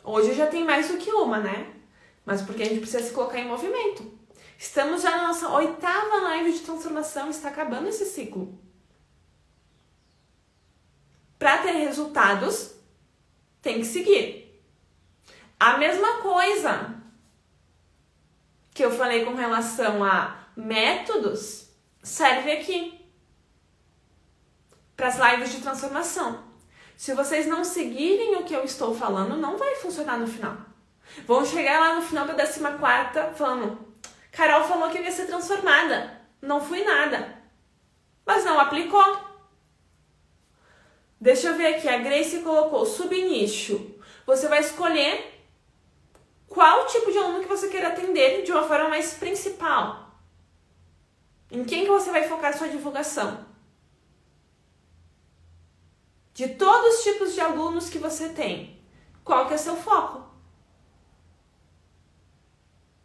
Hoje 0.02 0.34
já 0.34 0.48
tem 0.48 0.64
mais 0.64 0.88
do 0.88 0.96
que 0.96 1.08
uma, 1.12 1.38
né? 1.38 1.72
Mas 2.26 2.42
porque 2.42 2.64
a 2.64 2.66
gente 2.66 2.80
precisa 2.80 3.04
se 3.04 3.12
colocar 3.12 3.38
em 3.38 3.46
movimento. 3.46 4.12
Estamos 4.58 5.02
já 5.02 5.16
na 5.16 5.28
nossa 5.28 5.48
oitava 5.50 6.16
live 6.22 6.52
de 6.54 6.58
transformação, 6.58 7.30
está 7.30 7.50
acabando 7.50 7.86
esse 7.86 8.06
ciclo. 8.06 8.58
Para 11.38 11.58
ter 11.58 11.74
resultados, 11.74 12.74
tem 13.62 13.78
que 13.78 13.86
seguir. 13.86 14.60
A 15.60 15.78
mesma 15.78 16.22
coisa 16.22 16.97
que 18.78 18.84
eu 18.84 18.92
falei 18.92 19.24
com 19.24 19.34
relação 19.34 20.04
a 20.04 20.36
métodos 20.54 21.68
serve 22.00 22.52
aqui 22.52 23.04
para 24.96 25.08
as 25.08 25.18
lives 25.18 25.50
de 25.50 25.60
transformação. 25.60 26.44
Se 26.96 27.12
vocês 27.12 27.48
não 27.48 27.64
seguirem 27.64 28.36
o 28.36 28.44
que 28.44 28.54
eu 28.54 28.62
estou 28.62 28.94
falando, 28.94 29.36
não 29.36 29.58
vai 29.58 29.74
funcionar 29.74 30.16
no 30.16 30.28
final. 30.28 30.56
Vão 31.26 31.44
chegar 31.44 31.80
lá 31.80 31.96
no 31.96 32.02
final 32.02 32.24
da 32.24 32.34
14 32.34 32.60
falando: 33.34 33.84
Carol 34.30 34.62
falou 34.62 34.90
que 34.90 34.98
ia 34.98 35.10
ser 35.10 35.26
transformada. 35.26 36.16
Não 36.40 36.60
fui 36.60 36.84
nada. 36.84 37.36
Mas 38.24 38.44
não 38.44 38.60
aplicou. 38.60 39.18
Deixa 41.20 41.48
eu 41.48 41.56
ver 41.56 41.74
aqui. 41.74 41.88
A 41.88 41.98
Grace 41.98 42.42
colocou 42.42 42.86
subnicho. 42.86 43.98
Você 44.24 44.46
vai 44.46 44.60
escolher 44.60 45.37
qual 46.48 46.86
tipo 46.86 47.12
de 47.12 47.18
aluno 47.18 47.40
que 47.40 47.48
você 47.48 47.68
quer 47.68 47.84
atender 47.84 48.42
de 48.42 48.52
uma 48.52 48.62
forma 48.62 48.88
mais 48.88 49.14
principal. 49.14 50.08
Em 51.50 51.64
quem 51.64 51.84
que 51.84 51.90
você 51.90 52.10
vai 52.10 52.28
focar 52.28 52.56
sua 52.56 52.68
divulgação? 52.68 53.48
de 56.38 56.50
todos 56.50 56.98
os 56.98 57.02
tipos 57.02 57.34
de 57.34 57.40
alunos 57.40 57.90
que 57.90 57.98
você 57.98 58.28
tem, 58.28 58.80
qual 59.24 59.48
que 59.48 59.54
é 59.54 59.56
o 59.56 59.58
seu 59.58 59.74
foco? 59.74 60.22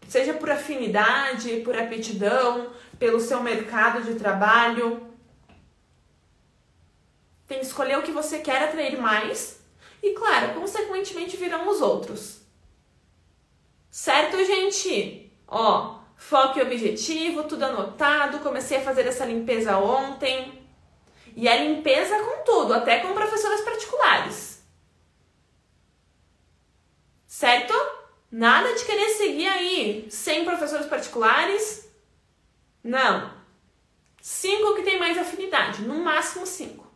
Seja 0.07 0.35
por 0.35 0.51
afinidade, 0.51 1.61
por 1.61 1.75
aptidão, 1.75 2.71
pelo 2.99 3.19
seu 3.19 3.41
mercado 3.41 4.03
de 4.03 4.19
trabalho. 4.19 5.11
Tem 7.47 7.57
que 7.57 7.65
escolher 7.65 7.97
o 7.97 8.03
que 8.03 8.11
você 8.11 8.37
quer 8.37 8.65
atrair 8.65 9.01
mais 9.01 9.59
e, 10.03 10.11
claro, 10.11 10.53
consequentemente 10.53 11.35
virão 11.35 11.67
os 11.67 11.81
outros. 11.81 12.42
Certo, 13.93 14.43
gente? 14.43 15.31
Ó, 15.47 15.99
foco 16.17 16.57
e 16.57 16.63
objetivo, 16.63 17.43
tudo 17.43 17.61
anotado. 17.61 18.39
Comecei 18.39 18.79
a 18.79 18.83
fazer 18.83 19.05
essa 19.05 19.23
limpeza 19.23 19.77
ontem. 19.77 20.67
E 21.35 21.47
a 21.47 21.57
limpeza 21.57 22.17
com 22.17 22.43
tudo, 22.43 22.73
até 22.73 23.01
com 23.01 23.13
professoras 23.13 23.61
particulares. 23.61 24.63
Certo? 27.27 27.71
Nada 28.31 28.73
de 28.73 28.83
querer 28.83 29.09
seguir 29.09 29.47
aí 29.47 30.07
sem 30.09 30.43
professores 30.43 30.87
particulares. 30.87 31.87
Não. 32.83 33.31
Cinco 34.19 34.73
que 34.73 34.81
tem 34.81 34.97
mais 34.97 35.19
afinidade, 35.19 35.83
no 35.83 35.99
máximo 36.03 36.47
cinco. 36.47 36.91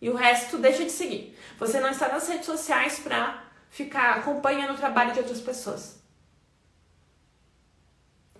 E 0.00 0.08
o 0.08 0.14
resto 0.14 0.56
deixa 0.56 0.82
de 0.82 0.92
seguir. 0.92 1.38
Você 1.58 1.78
não 1.78 1.90
está 1.90 2.08
nas 2.08 2.26
redes 2.26 2.46
sociais 2.46 3.00
para 3.00 3.44
ficar 3.68 4.14
acompanhando 4.14 4.72
o 4.72 4.78
trabalho 4.78 5.12
de 5.12 5.18
outras 5.18 5.42
pessoas. 5.42 6.00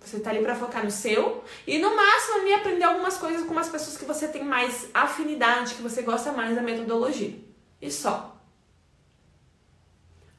Você 0.03 0.19
tá 0.19 0.31
ali 0.31 0.41
para 0.41 0.55
focar 0.55 0.83
no 0.83 0.91
seu 0.91 1.43
e 1.65 1.79
no 1.79 1.95
máximo 1.95 2.39
ali 2.39 2.53
aprender 2.53 2.83
algumas 2.83 3.17
coisas 3.17 3.47
com 3.47 3.57
as 3.57 3.69
pessoas 3.69 3.97
que 3.97 4.05
você 4.05 4.27
tem 4.27 4.43
mais 4.43 4.89
afinidade, 4.93 5.75
que 5.75 5.81
você 5.81 6.01
gosta 6.01 6.31
mais 6.31 6.55
da 6.55 6.61
metodologia. 6.61 7.39
E 7.81 7.89
só. 7.89 8.37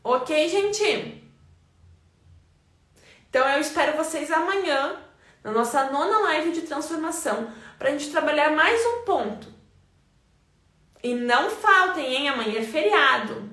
Ok, 0.02 0.48
gente? 0.48 1.22
Então 3.30 3.48
eu 3.48 3.60
espero 3.60 3.96
vocês 3.96 4.30
amanhã 4.30 5.02
na 5.42 5.50
nossa 5.50 5.90
nona 5.90 6.18
live 6.20 6.52
de 6.52 6.62
transformação 6.62 7.52
para 7.78 7.88
a 7.88 7.92
gente 7.92 8.10
trabalhar 8.10 8.50
mais 8.50 8.80
um 8.84 9.02
ponto. 9.04 9.48
E 11.02 11.14
não 11.14 11.50
faltem, 11.50 12.14
hein? 12.14 12.28
Amanhã 12.28 12.60
é 12.60 12.62
feriado. 12.62 13.50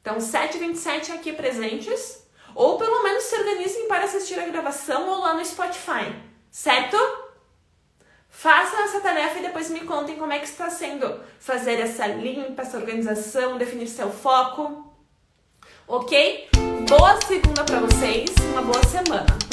Então, 0.00 0.18
7h27 0.18 1.12
aqui 1.14 1.32
presentes. 1.32 2.23
Ou 2.54 2.78
pelo 2.78 3.02
menos 3.02 3.24
se 3.24 3.36
organizem 3.36 3.88
para 3.88 4.04
assistir 4.04 4.38
a 4.38 4.46
gravação 4.46 5.08
ou 5.08 5.18
lá 5.20 5.34
no 5.34 5.44
Spotify, 5.44 6.14
certo? 6.50 6.96
Façam 8.28 8.84
essa 8.84 9.00
tarefa 9.00 9.38
e 9.38 9.42
depois 9.42 9.70
me 9.70 9.80
contem 9.80 10.16
como 10.16 10.32
é 10.32 10.38
que 10.38 10.46
está 10.46 10.68
sendo 10.68 11.20
fazer 11.38 11.80
essa 11.80 12.06
limpa, 12.06 12.62
essa 12.62 12.76
organização, 12.76 13.58
definir 13.58 13.88
seu 13.88 14.10
foco. 14.10 14.92
Ok? 15.86 16.48
Boa 16.88 17.20
segunda 17.20 17.64
para 17.64 17.80
vocês, 17.80 18.30
uma 18.52 18.62
boa 18.62 18.82
semana. 18.84 19.43